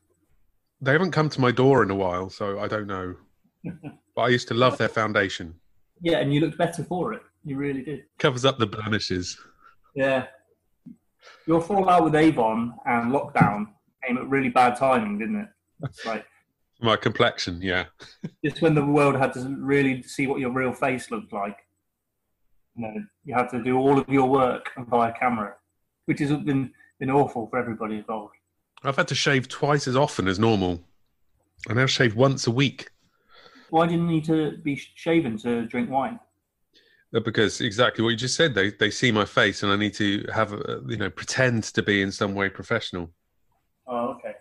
[0.81, 3.15] They haven't come to my door in a while, so I don't know.
[4.15, 5.55] but I used to love their foundation.
[6.01, 7.21] Yeah, and you looked better for it.
[7.45, 8.03] You really did.
[8.19, 9.37] Covers up the blemishes.
[9.95, 10.27] Yeah.
[11.47, 13.67] Your fallout with Avon and lockdown
[14.05, 15.47] came at really bad timing, didn't it?
[15.83, 16.25] It's like
[16.81, 17.85] My complexion, yeah.
[18.43, 21.57] just when the world had to really see what your real face looked like.
[22.75, 25.55] You know, you had to do all of your work via camera,
[26.05, 28.35] which has been been awful for everybody involved.
[28.83, 30.81] I've had to shave twice as often as normal.
[31.69, 32.89] I now shave once a week.
[33.69, 36.19] Why didn't you need to be shaven to drink wine?
[37.13, 39.93] Uh, Because exactly what you just said, they they see my face, and I need
[39.95, 43.11] to have a, you know pretend to be in some way professional.
[43.87, 44.35] Oh, okay.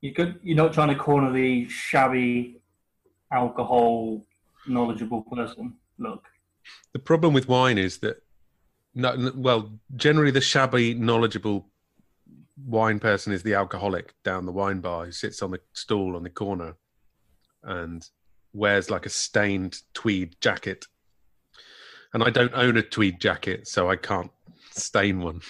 [0.00, 0.38] You could.
[0.42, 2.60] You're not trying to corner the shabby,
[3.32, 4.24] alcohol
[4.66, 5.74] knowledgeable person.
[5.98, 6.24] Look.
[6.92, 8.22] The problem with wine is that,
[8.94, 11.68] no, well, generally the shabby, knowledgeable
[12.64, 16.22] wine person is the alcoholic down the wine bar who sits on the stool on
[16.22, 16.74] the corner
[17.62, 18.08] and
[18.52, 20.86] wears like a stained tweed jacket.
[22.16, 24.30] And I don't own a tweed jacket, so I can't
[24.70, 25.42] stain one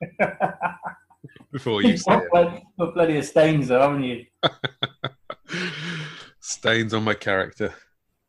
[1.52, 2.62] before you You've say got it.
[2.78, 4.24] got plenty of stains, though, haven't you?
[6.38, 7.74] Stains on my character.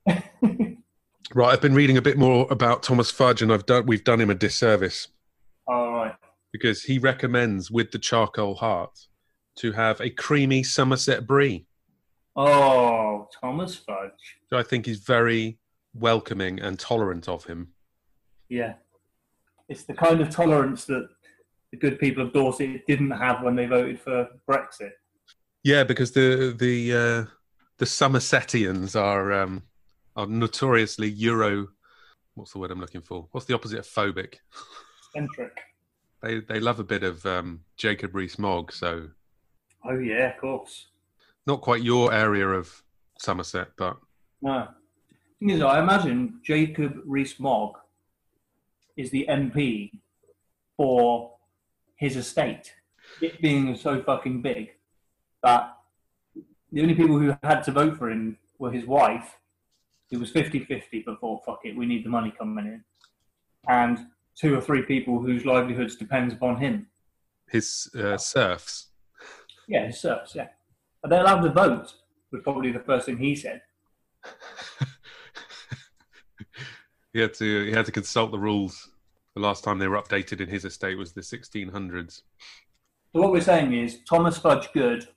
[0.08, 4.20] Right, I've been reading a bit more about Thomas Fudge, and I've done we've done
[4.20, 5.10] him a disservice
[5.68, 6.16] All right.
[6.52, 9.06] because he recommends with the charcoal heart
[9.58, 11.68] to have a creamy Somerset brie.
[12.36, 14.38] Oh, Thomas Fudge.
[14.50, 15.60] So I think he's very
[16.00, 17.74] welcoming and tolerant of him.
[18.50, 18.74] Yeah.
[19.70, 21.10] It's the kind of tolerance that
[21.72, 24.92] the good people of Dorset didn't have when they voted for Brexit.
[25.64, 27.26] Yeah, because the the uh,
[27.78, 29.64] the Somersetians are um,
[30.16, 31.68] are notoriously Euro.
[32.36, 33.28] What's the word I'm looking for?
[33.32, 34.36] What's the opposite of phobic?
[35.14, 35.58] Centric.
[36.24, 39.08] They they love a bit of um, Jacob Rees-Mogg, so
[39.86, 40.88] Oh, yeah, of course.
[41.46, 42.82] not quite your area of
[43.20, 43.98] Somerset, but
[44.42, 44.68] No.
[45.40, 47.78] Thing is, I imagine Jacob Rees-Mogg
[48.96, 49.92] is the MP
[50.76, 51.34] for
[51.96, 52.74] his estate.
[53.22, 54.72] It being so fucking big
[55.44, 55.78] that
[56.72, 59.38] the only people who had to vote for him were his wife,
[60.10, 62.84] who was 50-50 but thought, fuck it, we need the money coming in,
[63.68, 66.88] and two or three people whose livelihoods depends upon him.
[67.50, 68.88] his uh, serfs.
[69.68, 70.48] Yeah, his serfs, yeah.
[71.04, 71.94] Are they allowed to vote?
[72.32, 73.62] Was probably the first thing he said.
[77.14, 78.90] He had to he had to consult the rules.
[79.36, 82.22] The last time they were updated in his estate was the 1600s.
[83.14, 85.08] So what we're saying is Thomas Fudge good,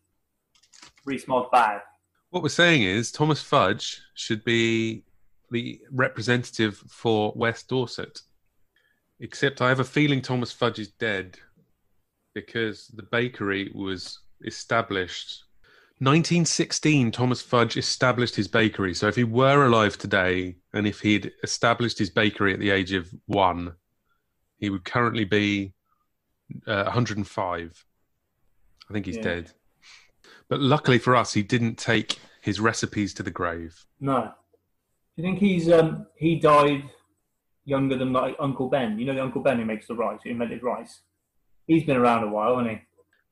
[1.04, 1.80] Rees-Mogg bad.
[2.28, 5.04] What we're saying is Thomas Fudge should be
[5.50, 8.20] the representative for West Dorset.
[9.20, 11.38] Except I have a feeling Thomas Fudge is dead
[12.34, 15.44] because the bakery was established
[16.00, 18.94] 1916 Thomas Fudge established his bakery.
[18.94, 22.92] So if he were alive today and if he'd established his bakery at the age
[22.92, 23.74] of 1,
[24.56, 25.74] he would currently be
[26.66, 27.84] uh, 105.
[28.88, 29.22] I think he's Yeah.
[29.22, 29.52] dead.
[30.48, 33.84] But luckily for us, he didn't take his recipes to the grave.
[34.00, 34.32] No.
[35.16, 36.84] Do you think he's um he died
[37.66, 38.98] younger than like Uncle Ben?
[38.98, 41.02] You know the Uncle Ben who makes the rice, who invented rice.
[41.66, 42.82] He's been around a while, hasn't he?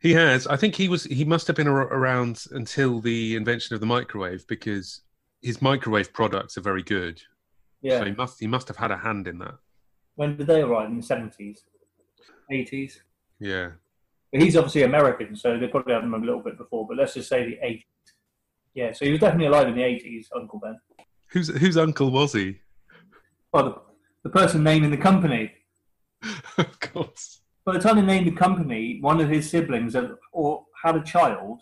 [0.01, 0.47] He has.
[0.47, 1.05] I think he was.
[1.05, 5.03] He must have been around until the invention of the microwave because
[5.43, 7.21] his microwave products are very good.
[7.83, 7.99] Yeah.
[7.99, 8.41] So he must.
[8.41, 9.55] He must have had a hand in that.
[10.15, 10.89] When did they arrive?
[10.89, 11.65] In the seventies,
[12.51, 13.03] eighties.
[13.41, 13.71] Yeah.
[14.33, 16.87] But he's obviously American, so they probably had him a little bit before.
[16.87, 17.85] But let's just say the eighties.
[18.75, 20.79] Yeah, so he was definitely alive in the eighties, Uncle Ben.
[21.29, 22.61] Whose whose uncle was he?
[23.53, 25.53] Well, the, the person naming the company.
[26.59, 27.41] of course.
[27.69, 31.03] By the time they named the company, one of his siblings had, or had a
[31.03, 31.61] child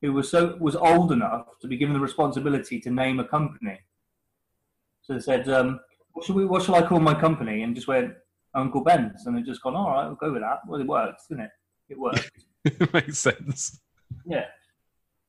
[0.00, 3.80] who was so was old enough to be given the responsibility to name a company.
[5.02, 5.80] So they said, um,
[6.12, 6.44] "What should we?
[6.44, 8.14] What shall I call my company?" And just went
[8.54, 11.22] Uncle Ben's, and they just gone, "All right, we'll go with that." Well, it worked,
[11.28, 11.50] didn't it?
[11.88, 12.30] It worked.
[12.64, 13.80] it makes sense.
[14.26, 14.44] yeah.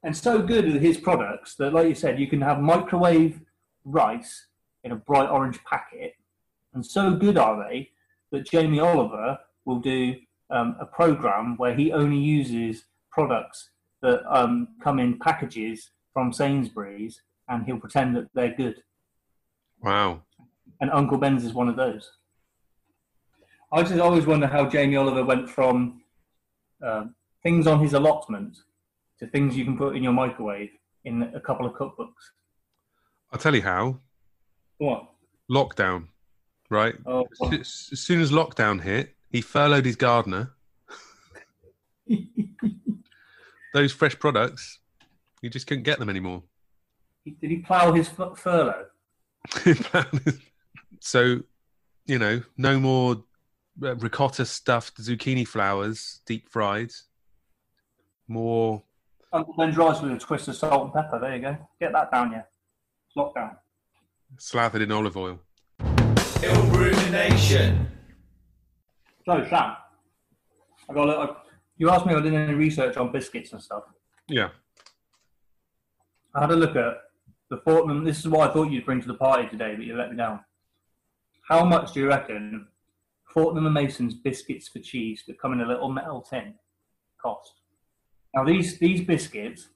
[0.03, 3.41] And so good are his products that, like you said, you can have microwave
[3.83, 4.45] rice
[4.83, 6.13] in a bright orange packet,
[6.75, 7.89] and so good are they
[8.31, 9.39] that Jamie Oliver
[9.69, 10.15] will do
[10.49, 13.69] um, a program where he only uses products
[14.01, 18.81] that um, come in packages from Sainsbury's, and he'll pretend that they're good.
[19.81, 20.23] Wow.
[20.81, 22.09] And Uncle Ben's is one of those.
[23.71, 26.01] I just always wonder how Jamie Oliver went from
[26.83, 28.57] um, things on his allotment
[29.19, 30.71] to things you can put in your microwave
[31.05, 32.23] in a couple of cookbooks.
[33.31, 33.99] I'll tell you how.
[34.79, 35.03] What?
[35.51, 36.07] Lockdown,
[36.71, 36.95] right?
[37.05, 40.53] Oh, as soon as lockdown hit, he furloughed his gardener.
[43.73, 44.79] Those fresh products,
[45.41, 46.43] you just couldn't get them anymore.
[47.25, 48.85] Did he plough his fu- furlough?
[50.99, 51.41] so,
[52.05, 53.23] you know, no more
[53.83, 56.91] uh, ricotta stuffed zucchini flowers, deep fried.
[58.27, 58.83] More.
[59.31, 61.19] Uncle Ben's rice with a twist of salt and pepper.
[61.19, 61.57] There you go.
[61.79, 62.39] Get that down, yeah.
[63.07, 63.55] It's locked down.
[64.39, 65.39] Slathered in olive oil.
[66.41, 67.87] Ill rumination.
[69.29, 69.75] So, Sam,
[70.89, 71.37] I got a little,
[71.77, 73.83] you asked me if I did any research on biscuits and stuff.
[74.27, 74.49] Yeah.
[76.33, 76.95] I had a look at
[77.51, 78.03] the Fortnum.
[78.03, 80.17] This is what I thought you'd bring to the party today, but you let me
[80.17, 80.39] down.
[81.47, 82.69] How much do you reckon
[83.31, 86.55] Fortnum and Mason's biscuits for cheese that come in a little metal tin
[87.21, 87.53] cost?
[88.33, 89.67] Now these these biscuits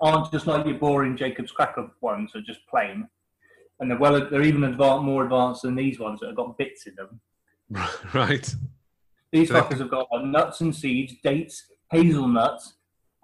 [0.00, 3.08] aren't just like your boring Jacob's cracker ones, are just plain,
[3.80, 6.86] and they're well they're even advanced, more advanced than these ones that have got bits
[6.86, 7.20] in them.
[8.14, 8.54] right.
[9.32, 12.74] These So fuckers have got nuts and seeds, dates, hazelnuts,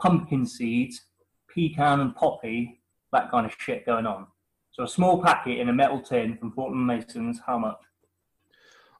[0.00, 1.00] pumpkin seeds,
[1.48, 2.80] pecan and poppy,
[3.12, 4.26] that kind of shit going on.
[4.72, 7.78] So a small packet in a metal tin from Fortnum and Mason's, how much?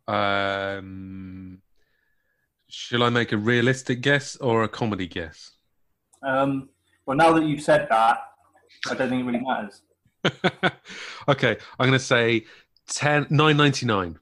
[0.06, 1.62] Um,
[2.68, 5.52] shall I make a realistic guess or a comedy guess?
[6.22, 6.68] Um,
[7.06, 8.18] well, now that you've said that,
[8.88, 9.82] I don't think it really matters.
[11.28, 12.44] okay, I'm going to say
[12.88, 14.18] 10, 9.99, Nine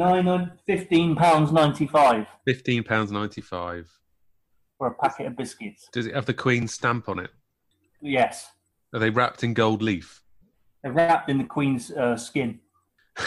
[0.00, 3.88] and fifteen pounds ninety-five 15 pounds 95.
[4.78, 5.88] for a packet of biscuits.
[5.92, 7.30] Does it have the Queen's stamp on it?
[8.00, 8.50] Yes,
[8.92, 10.20] Are they wrapped in gold leaf?
[10.82, 12.60] they're wrapped in the Queen's uh, skin.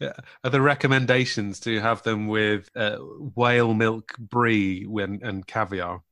[0.00, 0.12] Yeah.
[0.44, 2.98] Are the recommendations to have them with uh,
[3.34, 6.02] whale milk brie when, and caviar?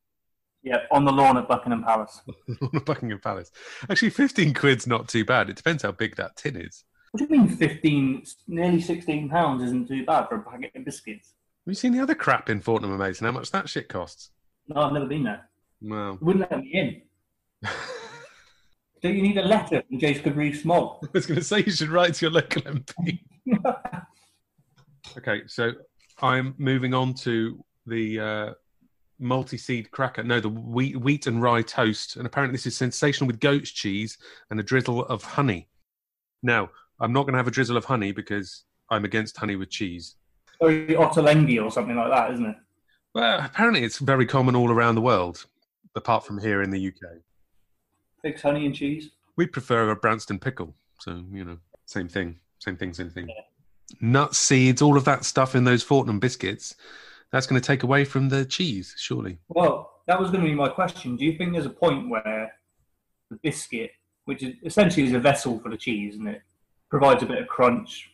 [0.64, 2.20] Yeah, on the lawn at Buckingham Palace.
[2.84, 3.52] Buckingham Palace.
[3.88, 5.48] Actually, 15 quid's not too bad.
[5.50, 6.82] It depends how big that tin is.
[7.16, 8.24] What do you mean fifteen?
[8.46, 11.28] Nearly sixteen pounds isn't too bad for a packet of biscuits.
[11.64, 13.24] Have you seen the other crap in Fortnum and Mason?
[13.24, 14.32] How much that shit costs?
[14.68, 15.48] No, I've never been there.
[15.80, 17.70] Well, They wouldn't let me in.
[19.02, 21.04] Don't you need a letter from Jacob Rees-Mogg?
[21.04, 23.20] I was going to say you should write to your local MP.
[25.16, 25.72] Okay, so
[26.20, 28.50] I'm moving on to the uh,
[29.18, 30.22] multi-seed cracker.
[30.22, 34.18] No, the wheat, wheat and rye toast, and apparently this is sensational with goat's cheese
[34.50, 35.70] and a drizzle of honey.
[36.42, 36.68] Now,
[37.00, 40.16] I'm not going to have a drizzle of honey because I'm against honey with cheese.
[40.60, 42.56] Oh, or Ottolenghi or something like that, isn't it?
[43.14, 45.46] Well, apparently it's very common all around the world,
[45.94, 47.18] apart from here in the UK.
[48.22, 49.10] Fix honey and cheese.
[49.36, 53.28] We prefer a Branston pickle, so you know, same thing, same thing, same thing.
[54.00, 56.74] Nuts, seeds, all of that stuff in those Fortnum biscuits.
[57.32, 59.38] That's going to take away from the cheese, surely.
[59.48, 61.16] Well, that was going to be my question.
[61.16, 62.52] Do you think there's a point where
[63.30, 63.90] the biscuit,
[64.24, 66.42] which is essentially is a vessel for the cheese, isn't it
[66.88, 68.10] provides a bit of crunch,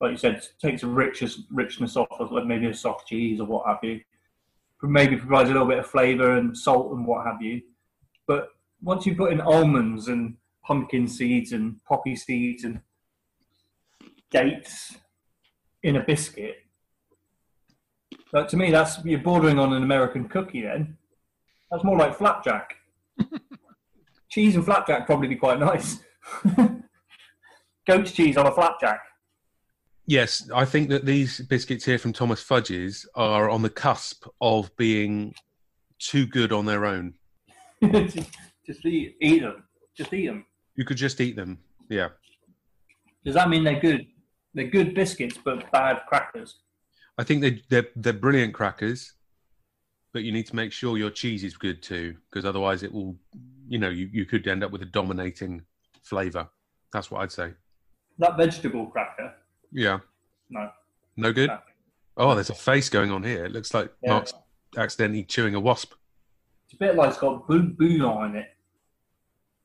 [0.00, 3.46] like you said, takes a richness richness off of like maybe a soft cheese or
[3.46, 4.00] what have you.
[4.82, 7.62] Maybe provides a little bit of flavour and salt and what have you.
[8.26, 8.48] But
[8.82, 12.80] once you put in almonds and pumpkin seeds and poppy seeds and
[14.30, 14.96] dates
[15.84, 16.56] in a biscuit,
[18.32, 20.62] but to me, that's you're bordering on an American cookie.
[20.62, 20.96] Then
[21.70, 22.76] that's more like flapjack.
[24.30, 25.98] cheese and flapjack probably be quite nice.
[27.86, 29.00] Goat's cheese on a flapjack.
[30.06, 34.74] Yes, I think that these biscuits here from Thomas Fudge's are on the cusp of
[34.76, 35.34] being
[35.98, 37.14] too good on their own.
[37.82, 38.18] just,
[38.66, 39.64] just eat, eat them.
[39.96, 40.44] Just eat them.
[40.74, 41.58] You could just eat them.
[41.88, 42.08] Yeah.
[43.24, 44.06] Does that mean they're good?
[44.54, 46.56] They're good biscuits, but bad crackers.
[47.18, 49.12] I think they they're they're brilliant crackers,
[50.12, 53.16] but you need to make sure your cheese is good too, because otherwise it will,
[53.68, 55.62] you know, you, you could end up with a dominating
[56.02, 56.48] flavour.
[56.92, 57.52] That's what I'd say.
[58.22, 59.34] That vegetable cracker,
[59.72, 59.98] Yeah.
[60.48, 60.70] no.
[61.16, 61.48] No good.
[61.48, 61.58] no.
[62.16, 63.44] Oh, there's a face going on here.
[63.44, 64.10] It looks like Yeah.
[64.10, 64.32] Mark's
[64.76, 65.94] accidentally chewing a wasp.
[66.66, 68.46] It's a bit like it's got bou- bouillon in it.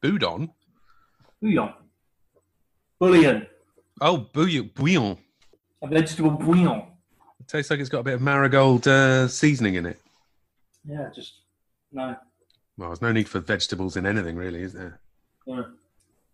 [0.02, 0.50] Boudon.
[1.40, 1.72] Bouillon.
[3.00, 3.46] Bouillon.
[4.02, 4.72] Oh, bouillon.
[4.74, 5.20] Bouillon.
[5.84, 6.82] A vegetable bouillon.
[7.40, 10.02] It tastes like it's got a bit of marigold uh, seasoning in it.
[10.84, 11.42] Yeah, just
[11.92, 12.16] no.
[12.76, 15.00] Well, there's no need for vegetables in anything, really, is there?
[15.46, 15.62] Yeah.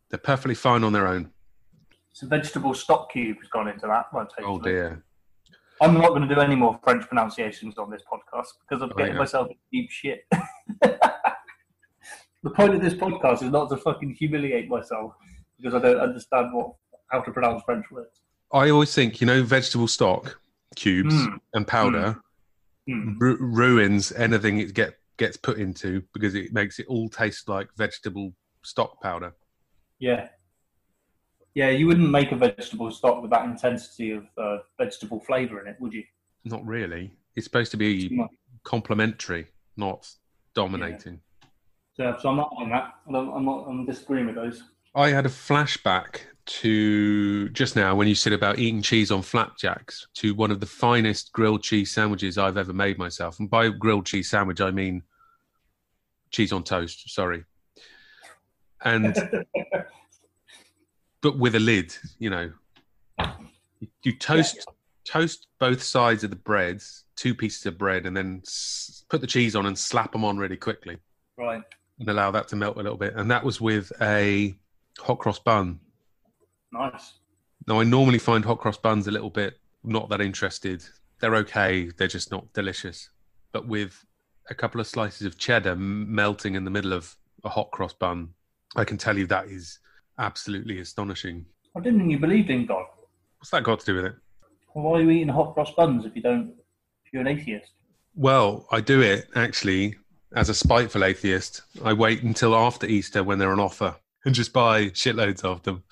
[0.08, 1.33] They're perfectly fine on their own.
[2.14, 4.05] Some vegetable stock cube has gone into that.
[4.38, 5.03] Take Oh dear.
[5.82, 8.95] I'm not going to do any more French pronunciations on this podcast because I'm Oh,
[8.95, 9.20] getting yeah.
[9.20, 10.26] myself in deep shit.
[12.43, 15.14] the point of this podcast is not to fucking humiliate myself
[15.57, 16.74] because I don't understand what
[17.09, 18.22] how to pronounce French words.
[18.51, 20.39] I always think, you know, vegetable stock
[20.76, 21.39] cubes Mm.
[21.53, 22.20] and powder
[22.88, 23.18] Hmm.
[23.20, 27.70] ru- ruins anything it get gets put into because it makes it all taste like
[27.78, 28.34] vegetable
[28.64, 29.34] stock powder.
[29.99, 30.30] Yeah.
[31.56, 35.68] Yeah, you wouldn't make a vegetable stock with that intensity of uh, vegetable flavour in
[35.68, 36.04] it, would you?
[36.45, 37.12] Not really.
[37.36, 38.20] It's supposed to be
[38.64, 39.47] complementary,
[39.78, 40.10] not
[40.56, 41.22] dominating.
[41.95, 42.93] So, so I'm not on that.
[43.08, 43.66] I'm, I'm not.
[43.68, 44.64] I'm disagreeing with those.
[44.95, 50.08] I had a flashback to just now when you said about eating cheese on flapjacks
[50.16, 53.39] to one of the finest grilled cheese sandwiches I've ever made myself.
[53.39, 55.04] And by grilled cheese sandwich, I mean
[56.32, 57.10] cheese on toast.
[57.12, 57.45] Sorry,
[58.84, 59.16] and
[61.24, 61.95] but with a lid.
[62.19, 62.51] You know,
[64.03, 64.67] you toast
[65.05, 69.28] toast both sides of the breads, two pieces of bread, and then s- put the
[69.28, 70.97] cheese on and slap them on really quickly
[71.38, 71.61] Right.
[71.99, 73.13] and allow that to melt a little bit.
[73.15, 74.55] And that was with a
[74.99, 75.80] hot cross bun.
[76.71, 77.13] Nice.
[77.67, 80.84] Now, I normally find hot cross buns a little bit not that interested.
[81.19, 83.09] They're okay, they're just not delicious.
[83.51, 84.05] But with
[84.49, 88.34] a couple of slices of cheddar melting in the middle of a hot cross bun,
[88.78, 89.80] I can tell you that is
[90.20, 91.45] absolutely astonishing.
[91.76, 92.86] I didn't think you believed in God.
[93.39, 94.16] What's that got to do with it?
[94.74, 96.53] Well, why are you eating hot cross buns if you don't?
[97.05, 97.72] If you're an atheist.
[98.16, 99.95] Well, I do it actually
[100.36, 101.61] as a spiteful atheist.
[101.84, 103.95] I wait until after Easter when they're on offer
[104.26, 105.84] and just buy shitloads of them,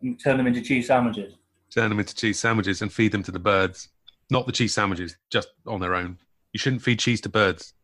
[0.00, 1.34] You turn them into cheese sandwiches.
[1.72, 3.88] turn them into cheese sandwiches and feed them to the birds.
[4.30, 6.18] Not the cheese sandwiches, just on their own.
[6.52, 7.74] You shouldn't feed cheese to birds.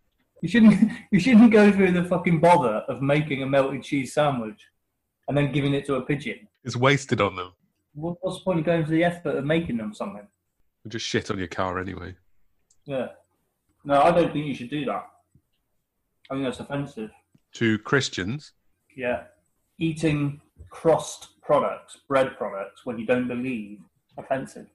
[0.43, 0.91] You shouldn't.
[1.13, 4.65] You shouldn't go through the fucking bother of making a melted cheese sandwich
[5.29, 6.47] and then giving it to a pigeon.
[6.65, 7.53] It's wasted on them.
[7.95, 10.27] What, what's the point of going through the effort of making them something?
[10.85, 12.15] You Just shit on your car anyway.
[12.85, 13.09] Yeah.
[13.85, 15.07] No, I don't think you should do that.
[16.31, 17.11] I think that's offensive.
[17.55, 18.53] To Christians,
[18.97, 19.25] Yeah.
[19.79, 23.81] Eating crossed products, bread products, when you don't believe,
[24.19, 24.67] offensive.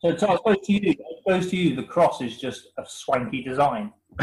[0.00, 2.84] So, so I suppose to you, I suppose to you, the cross is just a
[2.86, 3.92] swanky design.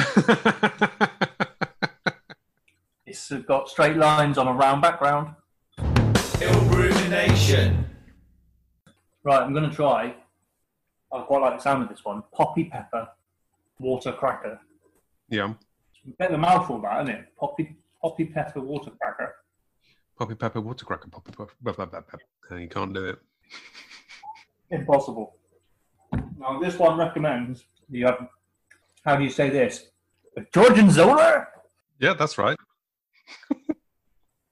[3.14, 5.36] It's got straight lines on a round background.
[5.78, 7.86] Ill rumination.
[9.24, 10.16] Right, I'm going to try.
[11.14, 12.24] I quite like the sound of this one.
[12.34, 13.08] Poppy pepper,
[13.78, 14.60] water cracker.
[15.30, 15.54] yeah.
[15.94, 17.26] It's a bit of a mouthful, that, isn't it?
[17.40, 19.36] Poppy, poppy pepper, water cracker.
[20.18, 21.54] Poppy pepper, water cracker, poppy pepper.
[21.62, 22.02] blah, blah, blah,
[22.50, 22.58] blah.
[22.58, 23.20] You can't do it.
[24.72, 25.36] Impossible.
[26.40, 28.30] Now, this one recommends you have, um,
[29.06, 29.92] how do you say this?
[30.36, 31.46] A Georgian Zola?
[32.00, 32.58] Yeah, that's right.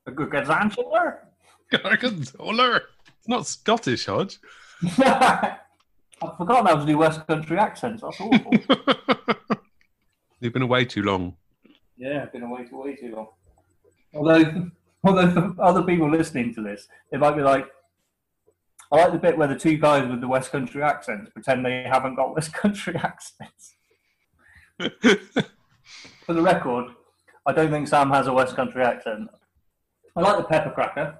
[0.08, 1.18] A Gorgonzola?
[1.72, 2.82] Gorgonzola.
[3.20, 4.40] It's not Scottish, Hodge.
[4.98, 5.58] I
[6.38, 8.02] forgot how to do West Country accents.
[8.02, 8.52] That's awful.
[10.40, 11.36] You've been away too long.
[11.98, 13.28] yeah, I've been away for way too long.
[14.16, 14.70] Although,
[15.04, 17.68] although for other people listening to this, it might be like,
[18.92, 21.84] I like the bit where the two guys with the West Country accents pretend they
[21.84, 23.76] haven't got West Country accents.
[26.26, 26.92] For the record,
[27.46, 29.30] I don't think Sam has a West Country accent.
[30.16, 31.20] I like the pepper cracker.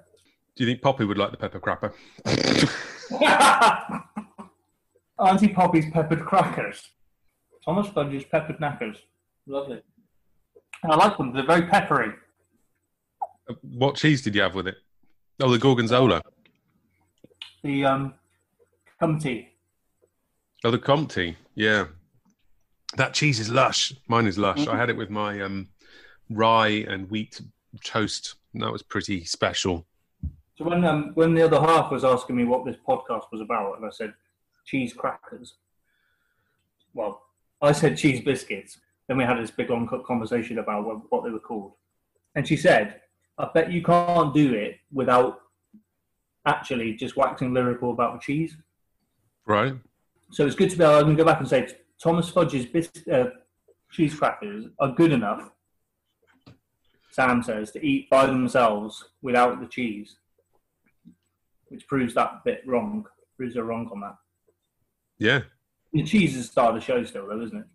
[0.56, 1.94] Do you think Poppy would like the pepper cracker?
[5.20, 6.90] Auntie Poppy's peppered crackers.
[7.64, 8.98] Thomas Fudge's peppered knackers.
[9.48, 9.82] Lovely.
[10.84, 11.34] And I like them.
[11.34, 12.14] They're very peppery.
[13.62, 14.76] What cheese did you have with it?
[15.40, 16.22] Oh, the Gorgonzola.
[17.64, 18.14] The um,
[19.02, 19.48] Comté.
[20.64, 21.36] Oh, the Comté.
[21.56, 21.86] Yeah.
[22.98, 23.94] That cheese is lush.
[24.08, 24.68] Mine is lush.
[24.68, 25.70] I had it with my um,
[26.30, 27.40] rye and wheat
[27.84, 28.36] toast.
[28.54, 29.86] That was pretty special.
[30.58, 33.78] So when um, when the other half was asking me what this podcast was about,
[33.78, 34.14] and I said
[34.66, 35.56] cheese crackers.
[36.94, 37.22] Well,
[37.62, 38.80] I said cheese biscuits.
[39.08, 41.74] Then we had this big long conversation about what, what they were called,
[42.36, 43.02] and she said,
[43.38, 45.42] "I bet you can't do it without
[46.46, 48.58] actually just waxing lyrical about the cheese."
[49.46, 49.74] Right?
[50.32, 51.68] So it's good to be able to go back and say
[52.02, 53.32] Thomas Fudge's bis- uh,
[53.92, 55.52] cheese crackers are good enough.
[57.12, 60.16] Sam says to eat by themselves without the cheese,
[61.68, 63.06] which proves that bit wrong.
[63.38, 64.16] Proves they're wrong on that.
[65.20, 65.42] Yeah.
[65.94, 67.66] The cheese is the star of the show still, though, isn't it?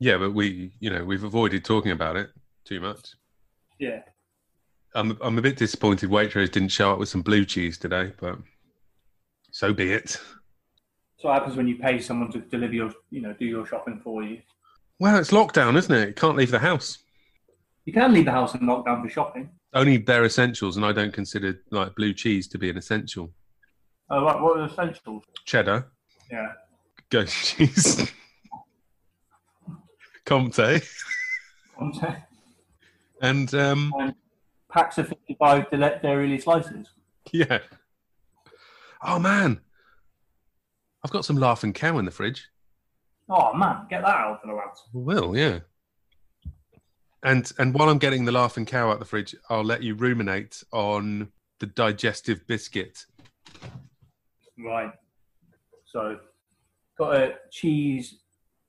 [0.00, 2.30] Yeah, but we, you know, we've avoided talking about it
[2.64, 3.10] too much.
[3.78, 4.00] Yeah.
[4.94, 8.38] I'm, I'm a bit disappointed Waitrose didn't show up with some blue cheese today, but
[9.50, 10.20] so be it.
[11.18, 14.00] So what happens when you pay someone to deliver your, you know, do your shopping
[14.02, 14.40] for you?
[14.98, 16.08] Well, it's lockdown, isn't it?
[16.08, 16.98] You can't leave the house.
[17.84, 19.50] You can leave the house and lock down for shopping.
[19.74, 23.32] Only bare essentials, and I don't consider like blue cheese to be an essential.
[24.10, 24.40] Oh, right.
[24.40, 25.24] What are the essentials?
[25.44, 25.88] Cheddar,
[26.30, 26.52] Yeah.
[27.10, 28.10] goat cheese,
[30.24, 30.82] Comte,
[31.76, 32.16] Comte.
[33.20, 33.92] and um,
[34.72, 36.88] Packs of 55 Deli- Dairy slices.
[37.32, 37.58] yeah.
[39.06, 39.60] Oh man,
[41.04, 42.48] I've got some laughing cow in the fridge.
[43.28, 43.86] Oh, man.
[43.90, 44.82] Get that out for the lads.
[44.92, 45.60] Will yeah.
[47.24, 50.62] And and while I'm getting the laughing cow out the fridge, I'll let you ruminate
[50.72, 53.06] on the digestive biscuit.
[54.58, 54.92] Right.
[55.86, 56.18] So,
[56.98, 58.16] got a cheese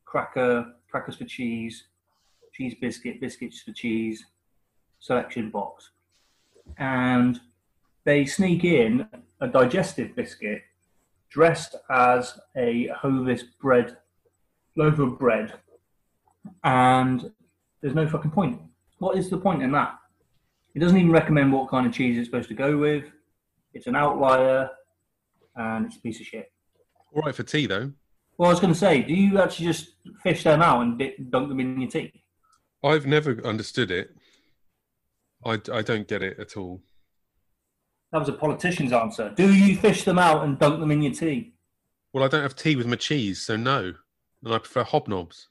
[0.05, 1.87] cracker, crackers for cheese,
[2.53, 4.23] cheese biscuit, biscuits for cheese,
[4.99, 5.91] selection box,
[6.77, 7.41] and
[8.05, 9.05] they sneak in
[9.41, 10.61] a digestive biscuit
[11.29, 13.97] dressed as a Hovis bread
[14.77, 15.53] loaf of bread,
[16.63, 17.31] and
[17.85, 18.59] there's no fucking point.
[18.97, 19.99] What is the point in that?
[20.73, 23.03] It doesn't even recommend what kind of cheese it's supposed to go with.
[23.75, 24.71] It's an outlier,
[25.55, 26.51] and it's a piece of shit.
[27.13, 27.91] All right for tea though.
[28.39, 29.89] Well, I was going to say, do you actually just
[30.23, 32.23] fish them out and di- dunk them in your tea?
[32.83, 34.15] I've never understood it.
[35.45, 36.81] I, I don't get it at all.
[38.11, 39.31] That was a politician's answer.
[39.35, 41.53] Do you fish them out and dunk them in your tea?
[42.13, 43.93] Well, I don't have tea with my cheese, so no.
[44.43, 45.49] And I prefer hobnobs.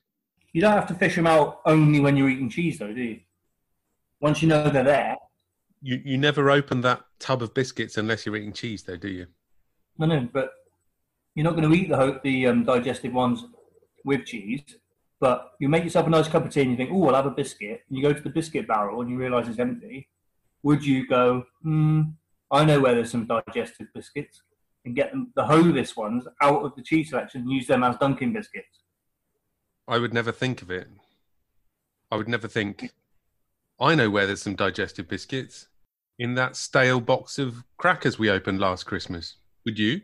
[0.54, 3.20] You don't have to fish them out only when you're eating cheese, though, do you?
[4.20, 5.16] Once you know they're there.
[5.82, 9.26] You you never open that tub of biscuits unless you're eating cheese, though, do you?
[9.98, 10.52] No, no, but
[11.34, 13.44] you're not going to eat the ho- the um, digestive ones
[14.04, 14.62] with cheese.
[15.18, 17.26] But you make yourself a nice cup of tea and you think, oh, I'll have
[17.26, 17.82] a biscuit.
[17.88, 20.08] And you go to the biscuit barrel and you realise it's empty.
[20.62, 22.02] Would you go, hmm,
[22.50, 24.42] I know where there's some digestive biscuits
[24.84, 27.96] and get them, the Hovis ones out of the cheese selection and use them as
[27.96, 28.83] Dunkin' biscuits?
[29.86, 30.88] I would never think of it.
[32.10, 32.92] I would never think.
[33.80, 35.68] I know where there's some digestive biscuits
[36.18, 39.36] in that stale box of crackers we opened last Christmas.
[39.64, 40.00] Would you?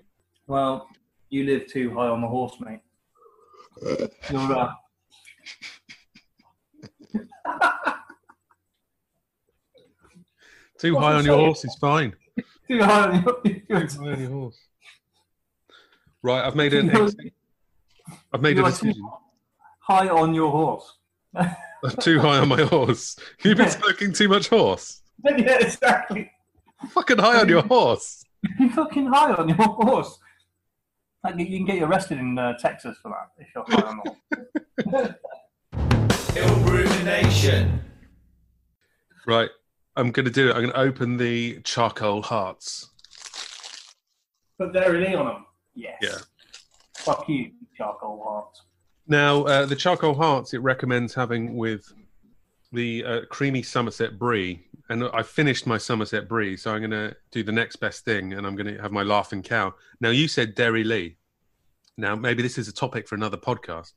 [0.47, 0.89] Well,
[1.31, 2.81] you live too high on the horse, mate.
[4.31, 4.73] You're, uh,
[10.79, 12.15] Too high on your horse is fine.
[12.69, 14.59] too high on your high on your horse.
[16.23, 16.91] Right, I've made an.
[16.97, 17.15] Ex-
[18.33, 19.03] I've made a decision.
[19.81, 20.99] High on your horse.
[21.35, 21.57] I'm
[22.01, 23.17] too high on my horse.
[23.43, 25.03] You've been smoking too much horse.
[25.25, 26.31] yeah, exactly.
[26.91, 28.25] Fucking high on your horse.
[28.59, 30.19] You're fucking high on your horse.
[31.23, 34.91] Like, you can get arrested in uh, Texas for that if you're high on the
[34.91, 35.15] horse.
[36.37, 37.83] Ill rumination.
[39.27, 39.51] Right,
[39.97, 40.53] I'm going to do it.
[40.53, 42.89] I'm going to open the charcoal hearts.
[44.59, 45.47] Put Dairylea on them.
[45.75, 45.99] Yes.
[46.01, 46.19] Yeah.
[46.97, 48.59] Fuck you, charcoal heart.
[49.11, 51.93] Now, uh, the charcoal hearts it recommends having with
[52.73, 57.17] the uh, creamy Somerset brie, and I finished my Somerset brie, so I'm going to
[57.33, 59.75] do the next best thing, and I'm going to have my laughing cow.
[60.01, 61.17] Now, you said Dairylea.
[61.97, 63.93] Now, maybe this is a topic for another podcast,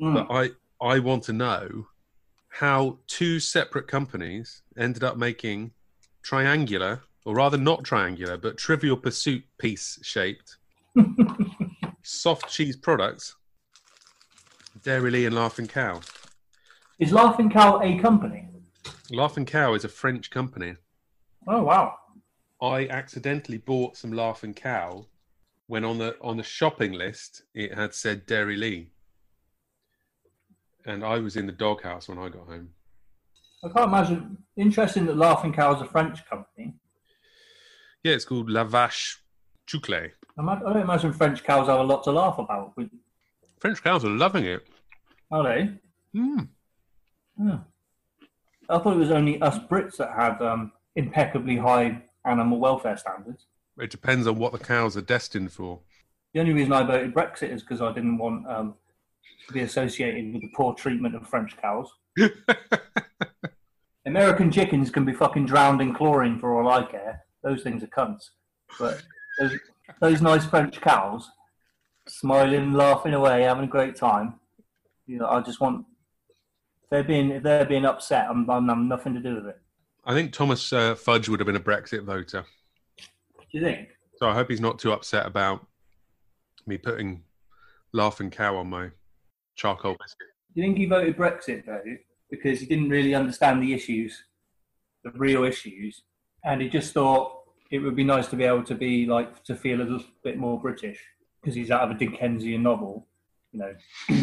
[0.00, 0.14] Mm.
[0.14, 0.50] but I
[0.94, 1.86] I want to know
[2.48, 5.70] how two separate companies ended up making
[6.22, 10.56] triangular, or rather not triangular, but Trivial Pursuit piece shaped
[12.02, 13.36] soft cheese products.
[14.86, 16.00] Dairylea and Laughing Cow.
[17.00, 18.46] Is Laughing Cow a company?
[19.10, 20.76] Laughing Cow is a French company.
[21.48, 21.96] Oh, wow.
[22.62, 25.06] I accidentally bought some Laughing Cow
[25.66, 28.86] when on the on the shopping list it had said Dairylea.
[30.84, 32.68] And I was in the doghouse when I got home.
[33.64, 34.38] I can't imagine.
[34.56, 36.74] Interesting that Laughing Cow is a French company.
[38.04, 39.16] Yeah, it's called La Vache
[39.66, 40.12] Chouclé.
[40.38, 42.72] I don't imagine French cows have a lot to laugh about.
[43.58, 44.64] French cows are loving it.
[45.30, 45.70] Are they?
[46.18, 46.48] Mm.
[47.38, 47.58] Yeah.
[48.68, 53.46] I thought it was only us Brits that had um, impeccably high animal welfare standards.
[53.78, 55.80] It depends on what the cows are destined for.
[56.32, 58.74] The only reason I voted Brexit is because I didn't want um,
[59.46, 61.90] to be associated with the poor treatment of French cows.
[64.06, 67.24] American chickens can be fucking drowned in chlorine for all I care.
[67.42, 68.30] Those things are cunts.
[68.78, 69.02] But
[69.38, 69.58] those,
[70.00, 71.30] those nice French cows,
[72.08, 74.34] smiling, laughing away, having a great time.
[75.06, 75.86] You know, I just want.
[76.84, 79.60] If they're being if they're being upset, I'm, I'm, I'm nothing to do with it.
[80.04, 82.44] I think Thomas uh, Fudge would have been a Brexit voter.
[82.98, 83.04] Do
[83.50, 83.88] you think?
[84.16, 85.66] So I hope he's not too upset about
[86.66, 87.22] me putting
[87.92, 88.90] Laughing Cow on my
[89.56, 90.28] charcoal biscuit.
[90.54, 91.82] Do you think he voted Brexit though
[92.30, 94.24] because he didn't really understand the issues,
[95.04, 96.02] the real issues,
[96.44, 99.54] and he just thought it would be nice to be able to be like to
[99.54, 101.00] feel a little bit more British
[101.40, 103.06] because he's out of a Dickensian novel,
[103.52, 103.74] you know,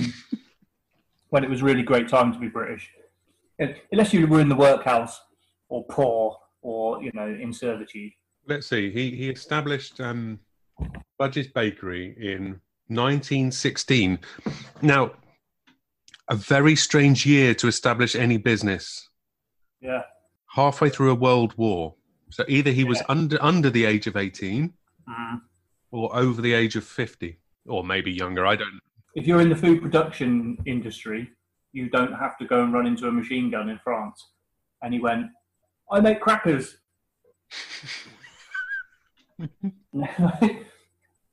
[1.34, 2.92] when it was really great time to be British,
[3.92, 5.20] unless you were in the workhouse
[5.68, 8.12] or poor or you know in servitude.
[8.48, 8.92] Let's see.
[8.92, 10.40] He he established um,
[11.18, 14.20] Fudge's Bakery in 1916.
[14.84, 15.14] Now,
[16.30, 19.10] a very strange year to establish any business.
[19.82, 20.04] Yeah,
[20.52, 21.96] Halfway through a world war.
[22.30, 24.72] So either he was under under the age of 18
[25.10, 25.42] Mm.
[25.92, 28.46] or over the age of 50, or maybe younger.
[28.46, 28.80] I don't.
[29.16, 31.30] If you're in the food production industry,
[31.72, 34.32] you don't have to go and run into a machine gun in France.
[34.82, 35.28] And he went,
[35.91, 36.78] I make crackers.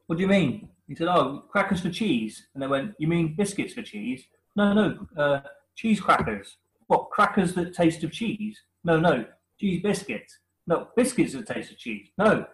[0.06, 0.68] what do you mean?
[0.88, 2.46] He said, Oh, crackers for cheese.
[2.54, 4.24] And they went, You mean biscuits for cheese?
[4.56, 5.40] No, no, uh,
[5.76, 6.56] cheese crackers.
[6.88, 8.60] What, crackers that taste of cheese?
[8.82, 9.24] No, no,
[9.58, 10.38] cheese biscuits.
[10.66, 12.08] No, biscuits that taste of cheese.
[12.18, 12.44] No,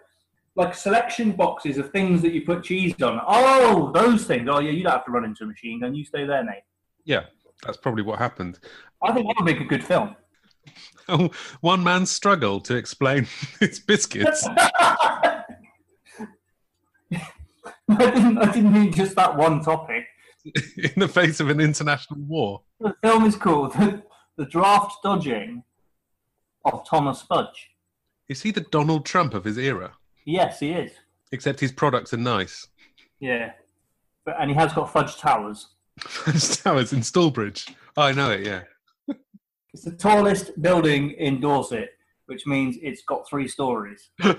[0.57, 3.21] like selection boxes of things that you put cheese on.
[3.27, 4.49] Oh, those things.
[4.51, 6.63] Oh yeah, you don't have to run into a machine, then you stay there, mate.
[7.05, 7.25] Yeah,
[7.65, 8.59] that's probably what happened.
[9.03, 10.17] I think that would make a good film.
[11.09, 11.31] Oh,
[11.61, 13.27] one man's struggle to explain
[13.61, 14.47] its biscuits.
[17.89, 18.39] I didn't.
[18.39, 20.05] I didn't mean just that one topic.
[20.45, 22.63] in the face of an international war.
[22.81, 24.03] The film is called "The,
[24.37, 25.63] the Draft Dodging
[26.65, 27.71] of Thomas Fudge."
[28.29, 29.93] Is he the Donald Trump of his era?
[30.27, 30.93] Yes, he is.
[31.33, 32.67] Except his products are nice.
[33.21, 33.53] Yeah,
[34.27, 35.69] but and he has got fudge towers.
[35.99, 37.75] Fudge Towers in Stalbridge.
[37.97, 38.63] Oh, I know it, yeah.
[39.73, 41.91] It's the tallest building in Dorset,
[42.27, 44.09] which means it's got three stories.
[44.25, 44.35] yeah,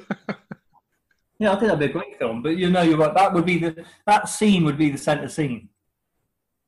[1.51, 2.41] I think that'd be a great film.
[2.41, 3.13] But you know, you're right.
[3.13, 5.69] That would be the that scene would be the centre scene.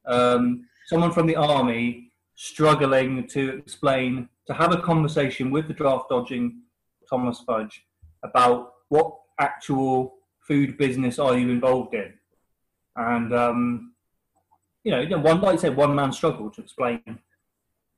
[0.05, 6.05] Um, someone from the army struggling to explain to have a conversation with the draft
[6.09, 6.61] dodging
[7.09, 7.83] Thomas Fudge
[8.23, 12.13] about what actual food business are you involved in,
[12.95, 13.93] and um,
[14.83, 17.19] you know, one like I said, one man struggle to explain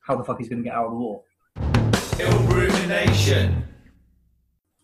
[0.02, 1.24] how the fuck he's going to get out of the war.
[2.20, 3.64] Ill rumination.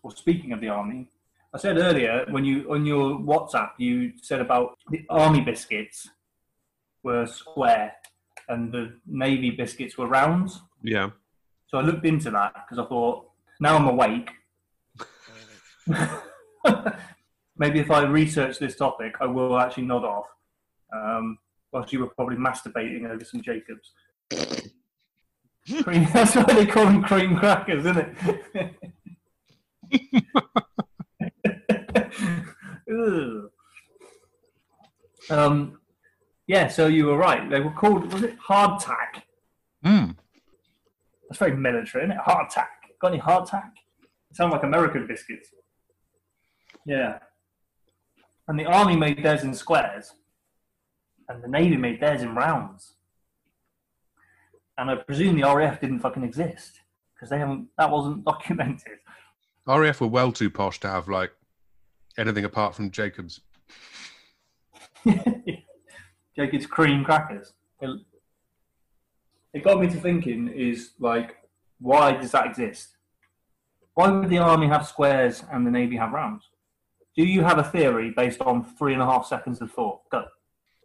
[0.02, 1.10] Well, speaking of the army,
[1.52, 6.08] I said earlier when you on your WhatsApp you said about the army biscuits
[7.02, 7.94] were square
[8.48, 10.50] and the navy biscuits were round.
[10.82, 11.10] Yeah.
[11.66, 13.26] So I looked into that because I thought
[13.60, 14.30] now I'm awake.
[17.56, 20.26] Maybe if I research this topic, I will actually nod off.
[20.94, 21.38] Um,
[21.72, 23.92] whilst you were probably masturbating over some Jacobs.
[25.82, 28.74] cream, that's why they call them cream crackers, isn't it?
[35.30, 35.78] Um,
[36.46, 37.48] yeah, so you were right.
[37.50, 39.22] They were called, was it hardtack?
[39.84, 40.16] Mm.
[41.28, 42.22] That's very military, isn't it?
[42.26, 42.68] Hardtack.
[43.00, 43.70] Got any hardtack?
[44.32, 45.50] Sound like American biscuits.
[46.88, 47.18] Yeah.
[48.48, 50.14] And the army made theirs in squares,
[51.28, 52.94] and the navy made theirs in rounds.
[54.78, 56.80] And I presume the RAF didn't fucking exist
[57.14, 57.68] because they haven't.
[57.76, 58.98] That wasn't documented.
[59.66, 61.30] RAF were well too posh to have like
[62.16, 63.40] anything apart from Jacobs.
[66.36, 67.52] Jacob's cream crackers.
[67.82, 68.00] It,
[69.52, 71.36] it got me to thinking: is like,
[71.80, 72.96] why does that exist?
[73.92, 76.44] Why would the army have squares and the navy have rounds?
[77.18, 80.08] Do you have a theory based on three and a half seconds of thought?
[80.08, 80.26] Go.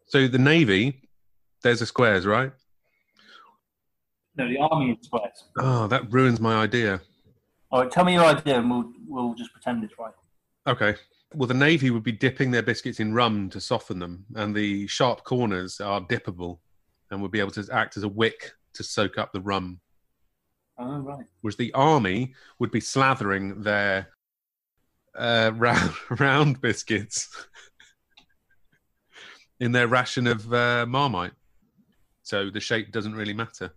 [0.08, 1.08] So the Navy,
[1.62, 2.52] there's the squares, right?
[4.36, 5.44] No, the army is squares.
[5.60, 7.02] Oh, that ruins my idea.
[7.72, 10.14] All right, tell me your idea, and we'll we'll just pretend it's right.
[10.66, 10.96] Okay.
[11.36, 14.88] Well, the Navy would be dipping their biscuits in rum to soften them, and the
[14.88, 16.58] sharp corners are dippable
[17.12, 19.82] and would be able to act as a wick to soak up the rum.
[20.80, 21.26] Oh, right.
[21.42, 24.08] Whereas the Army would be slathering their
[25.16, 27.30] uh, round, round biscuits
[29.60, 31.34] in their ration of uh, Marmite.
[32.24, 33.74] So the shape doesn't really matter.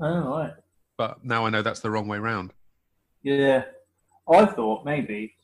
[0.00, 0.52] Oh, right.
[0.96, 2.52] But now I know that's the wrong way round.
[3.22, 3.64] Yeah,
[4.30, 5.34] I thought maybe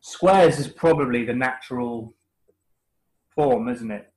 [0.00, 2.14] squares is probably the natural
[3.34, 4.12] form, isn't it?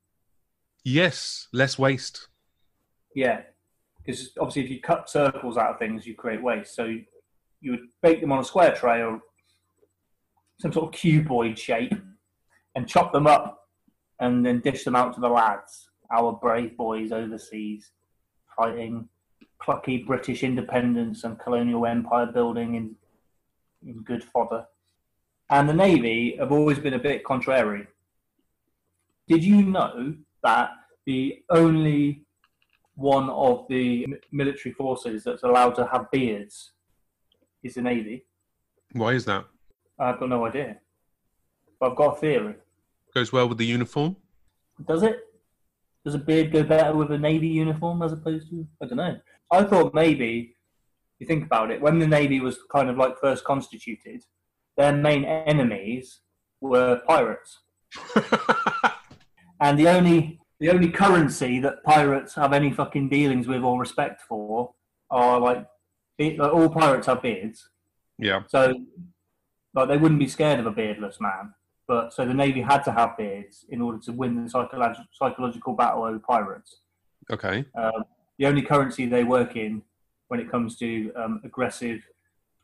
[0.84, 2.28] Yes, less waste.
[3.16, 3.41] Yeah,
[3.97, 6.76] because obviously if you cut circles out of things, you create waste.
[6.76, 7.03] So you,
[7.60, 9.20] you would bake them on a square tray or
[10.60, 11.93] some sort of cuboid shape
[12.76, 13.68] and chop them up
[14.20, 17.91] and then dish them out to the lads, our brave boys overseas,
[18.55, 19.07] fighting
[19.62, 22.95] plucky British independence and colonial empire building in,
[23.86, 24.66] in good fodder.
[25.49, 27.88] And the Navy have always been a bit contrary.
[29.28, 30.72] Did you know that
[31.05, 32.24] the only
[32.95, 36.72] one of the military forces that's allowed to have beards
[37.64, 38.26] is the Navy?
[38.91, 39.45] Why is that?
[39.99, 40.77] I've got no idea.
[41.79, 42.55] But I've got a theory.
[43.13, 44.15] Goes well with the uniform.
[44.87, 45.19] Does it?
[46.05, 48.65] Does a beard go better with a navy uniform as opposed to?
[48.81, 49.17] I don't know.
[49.51, 50.55] I thought maybe,
[51.15, 54.23] if you think about it, when the navy was kind of like first constituted,
[54.77, 56.21] their main enemies
[56.61, 57.59] were pirates,
[59.59, 64.21] and the only the only currency that pirates have any fucking dealings with or respect
[64.21, 64.73] for
[65.09, 65.65] are like,
[66.17, 67.69] be- like all pirates have beards,
[68.17, 68.43] yeah.
[68.47, 68.73] so
[69.74, 71.53] like they wouldn't be scared of a beardless man.
[71.88, 75.74] But so the navy had to have beards in order to win the psycholo- psychological
[75.74, 76.82] battle over pirates.
[77.32, 77.65] Okay.
[77.76, 78.05] Um,
[78.38, 79.82] the only currency they work in
[80.28, 82.01] when it comes to um, aggressive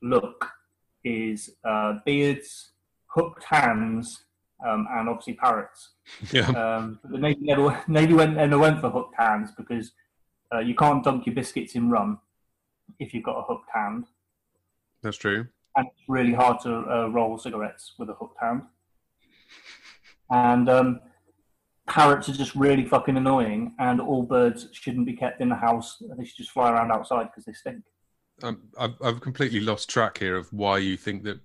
[0.02, 0.48] look
[1.04, 2.72] is uh, beards,
[3.08, 4.26] hooked hands,
[4.66, 5.92] um, and obviously parrots.
[6.32, 6.50] Yeah.
[6.50, 9.92] Um, but the Navy, never, Navy went and they went for hooked hands because
[10.54, 12.20] uh, you can't dunk your biscuits in rum
[13.00, 14.06] if you've got a hooked hand.
[15.02, 15.48] That's true.
[15.76, 18.64] And it's really hard to uh, roll cigarettes with a hooked hand.
[20.30, 21.00] And um,
[21.88, 26.02] parrots are just really fucking annoying, and all birds shouldn't be kept in the house.
[26.18, 27.84] They should just fly around outside because they stink.
[28.44, 31.40] Um, I've, I've completely lost track here of why you think that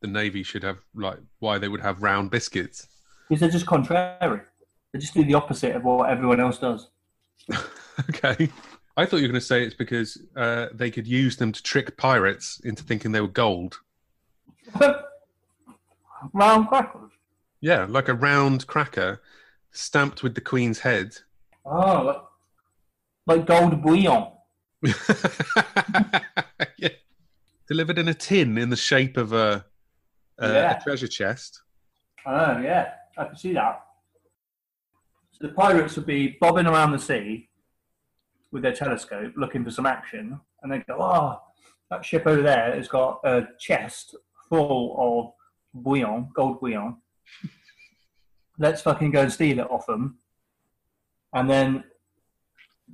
[0.00, 2.86] the navy should have like why they would have round biscuits.
[3.28, 4.40] Because they're just contrary.
[4.92, 6.88] They just do the opposite of what everyone else does.
[8.08, 8.48] okay.
[9.00, 11.62] I thought you were going to say it's because uh, they could use them to
[11.62, 13.78] trick pirates into thinking they were gold.
[16.34, 17.10] Round crackers.
[17.62, 19.22] Yeah, like a round cracker
[19.70, 21.16] stamped with the queen's head.
[21.64, 22.02] Oh,
[23.26, 24.26] like, like gold bouillon.
[26.76, 26.88] yeah.
[27.68, 29.64] Delivered in a tin in the shape of a,
[30.38, 30.76] a, Yeah.
[30.78, 31.62] a treasure chest.
[32.26, 33.82] Oh, yeah, I can see that.
[35.32, 37.48] So the pirates would be bobbing around the sea
[38.52, 41.40] with their telescope looking for some action, and they go, Oh,
[41.90, 44.14] that ship over there has got a chest
[44.48, 44.96] full
[45.74, 46.96] of bouillon, gold bouillon.
[48.58, 50.18] Let's fucking go and steal it off them.
[51.32, 51.84] And then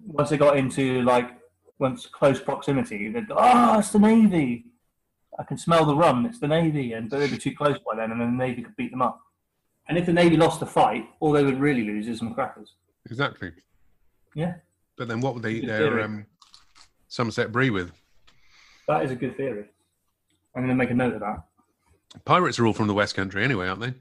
[0.04, 1.30] once they got into like
[1.78, 4.66] once close proximity, they'd go, Oh, it's the Navy.
[5.38, 6.24] I can smell the rum.
[6.24, 8.62] It's the Navy, and but they'd be too close by then, and then the Navy
[8.62, 9.20] could beat them up.
[9.88, 12.72] And if the Navy lost the fight, all they would really lose is some crackers.
[13.08, 13.52] Exactly.
[14.34, 14.54] Yeah,
[14.96, 16.26] But then what would they eat their um,
[17.08, 17.92] Somerset Brie with?
[18.88, 19.66] that is a good theory.
[20.54, 21.42] I'm going to make a note of that.
[22.24, 23.94] Pirates are all from the West Country anyway, aren't they?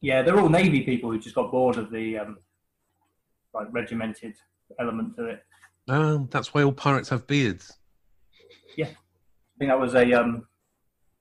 [0.00, 2.38] Yeah, they're all Navy people who just got bored of the um,
[3.52, 4.34] like regimented
[4.78, 5.44] element to it.
[5.88, 7.76] Um, that's why all pirates have beards.
[8.76, 10.46] Yeah, I think that was a um,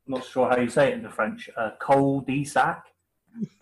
[0.07, 1.49] not sure how you say it in the French.
[1.57, 2.85] Uh, col de sac.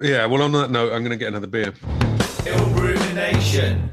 [0.00, 1.72] yeah, well, on that note, I'm going to get another beer.
[2.46, 3.90] Ill rumination.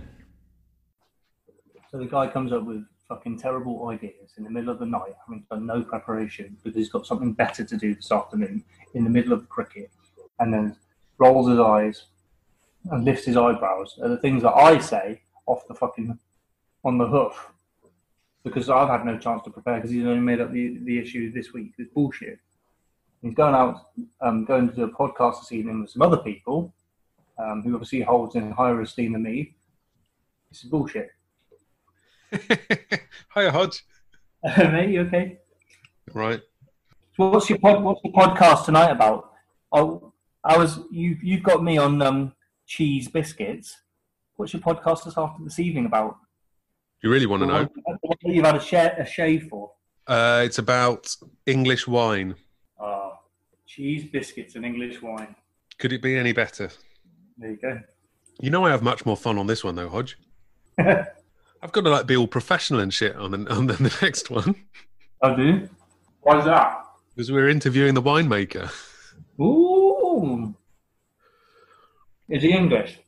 [1.89, 5.14] So the guy comes up with fucking terrible ideas in the middle of the night,
[5.26, 9.10] having done no preparation because he's got something better to do this afternoon in the
[9.10, 9.89] middle of the cricket,
[10.39, 10.76] and then
[11.18, 12.06] rolls his eyes
[12.91, 16.20] and lifts his eyebrows at the things that I say off the fucking
[16.84, 17.51] on the hoof
[18.43, 21.32] because I've had no chance to prepare because he's only made up the, the issue
[21.32, 21.72] this week.
[21.80, 22.38] It's bullshit.
[23.24, 23.88] He's going out,
[24.22, 26.74] um, going to do a podcast this evening with some other people
[27.38, 29.55] um, who obviously holds in higher esteem than me.
[30.49, 31.09] This is bullshit.
[33.36, 33.84] Hiya, Hodge.
[34.57, 35.39] Mate, you okay?
[36.13, 36.41] Right.
[37.15, 39.31] So what's your pod, what's your podcast tonight about?
[39.71, 40.13] Oh,
[40.43, 42.34] I was you you've got me on um,
[42.65, 43.75] cheese biscuits.
[44.36, 46.17] What's your podcast this after this evening about?
[47.03, 47.69] You really want to know?
[47.86, 49.71] That You've had a, share, a shave for.
[50.07, 51.13] Uh, it's about
[51.45, 52.36] English wine.
[52.79, 53.13] Oh,
[53.67, 55.36] cheese biscuits and English wine.
[55.77, 56.69] Could it be any better?
[57.38, 57.79] There you go.
[58.39, 60.17] You know, I have much more fun on this one, though, Hodge.
[60.77, 64.29] I've got to like be all professional and shit on the, on the, the next
[64.29, 64.55] one
[65.21, 65.69] I do.
[66.21, 66.84] Why's that?
[67.15, 68.71] because we're interviewing the winemaker.
[69.39, 70.55] Ooh.
[72.29, 72.99] Is he English?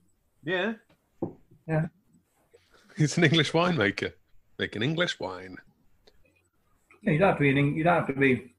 [0.43, 0.73] Yeah.
[1.67, 1.87] Yeah.
[2.95, 4.13] He's an English winemaker
[4.59, 5.57] making English wine.
[7.01, 8.53] Yeah, you don't have to be an, you don't have to be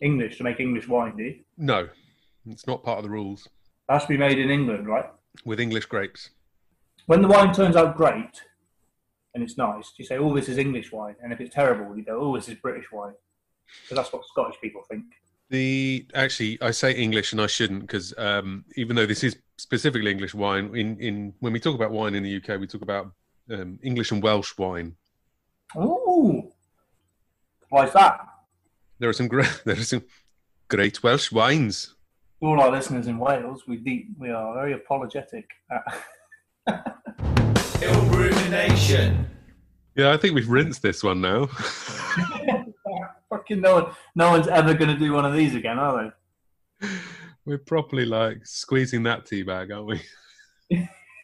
[0.00, 1.40] English to make English wine, do you?
[1.58, 1.88] No,
[2.46, 3.61] it's not part of the rules It
[3.92, 5.10] has to be made in England, right?
[5.44, 6.30] with English grapes.
[7.06, 8.42] when the wine turns out great
[9.34, 12.04] and it's nice, you say, "Oh, this is English wine," and if it's terrible, you
[12.04, 13.14] go, "Oh, this is British wine,"
[13.82, 15.04] because that's what Scottish people think.
[15.48, 20.10] The actually, I say English and I shouldn't because um, even though this is specifically
[20.10, 23.12] English wine, in, in when we talk about wine in the UK, we talk about
[23.50, 24.96] um, English and Welsh wine.
[25.74, 26.52] Oh,
[27.70, 28.20] why is that?
[28.98, 30.04] There are some great there are some
[30.68, 31.94] great Welsh wines.
[32.42, 35.48] To all our listeners in Wales, we de- we are very apologetic.
[35.70, 36.98] At-
[37.80, 39.28] Ill rumination.
[39.94, 41.46] Yeah, I think we've rinsed this one now.
[43.30, 46.12] Fucking no one, no one's ever going to do one of these again, are
[46.80, 46.88] they?
[47.44, 50.02] We're properly like squeezing that tea bag, aren't
[50.70, 50.82] we?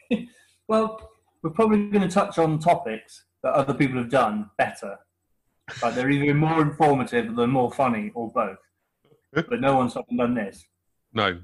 [0.69, 1.11] well,
[1.43, 4.97] we're probably going to touch on topics that other people have done better.
[5.83, 8.59] Like they're either more informative, they're more funny, or both.
[9.33, 10.65] But no one's fucking done this.
[11.19, 11.41] No.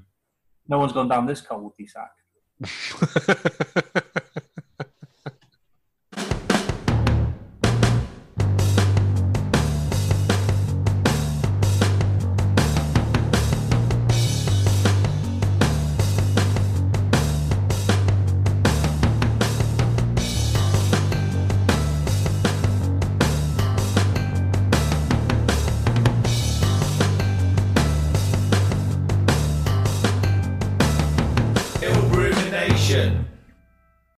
[0.69, 2.13] No one's gone down this cold sack.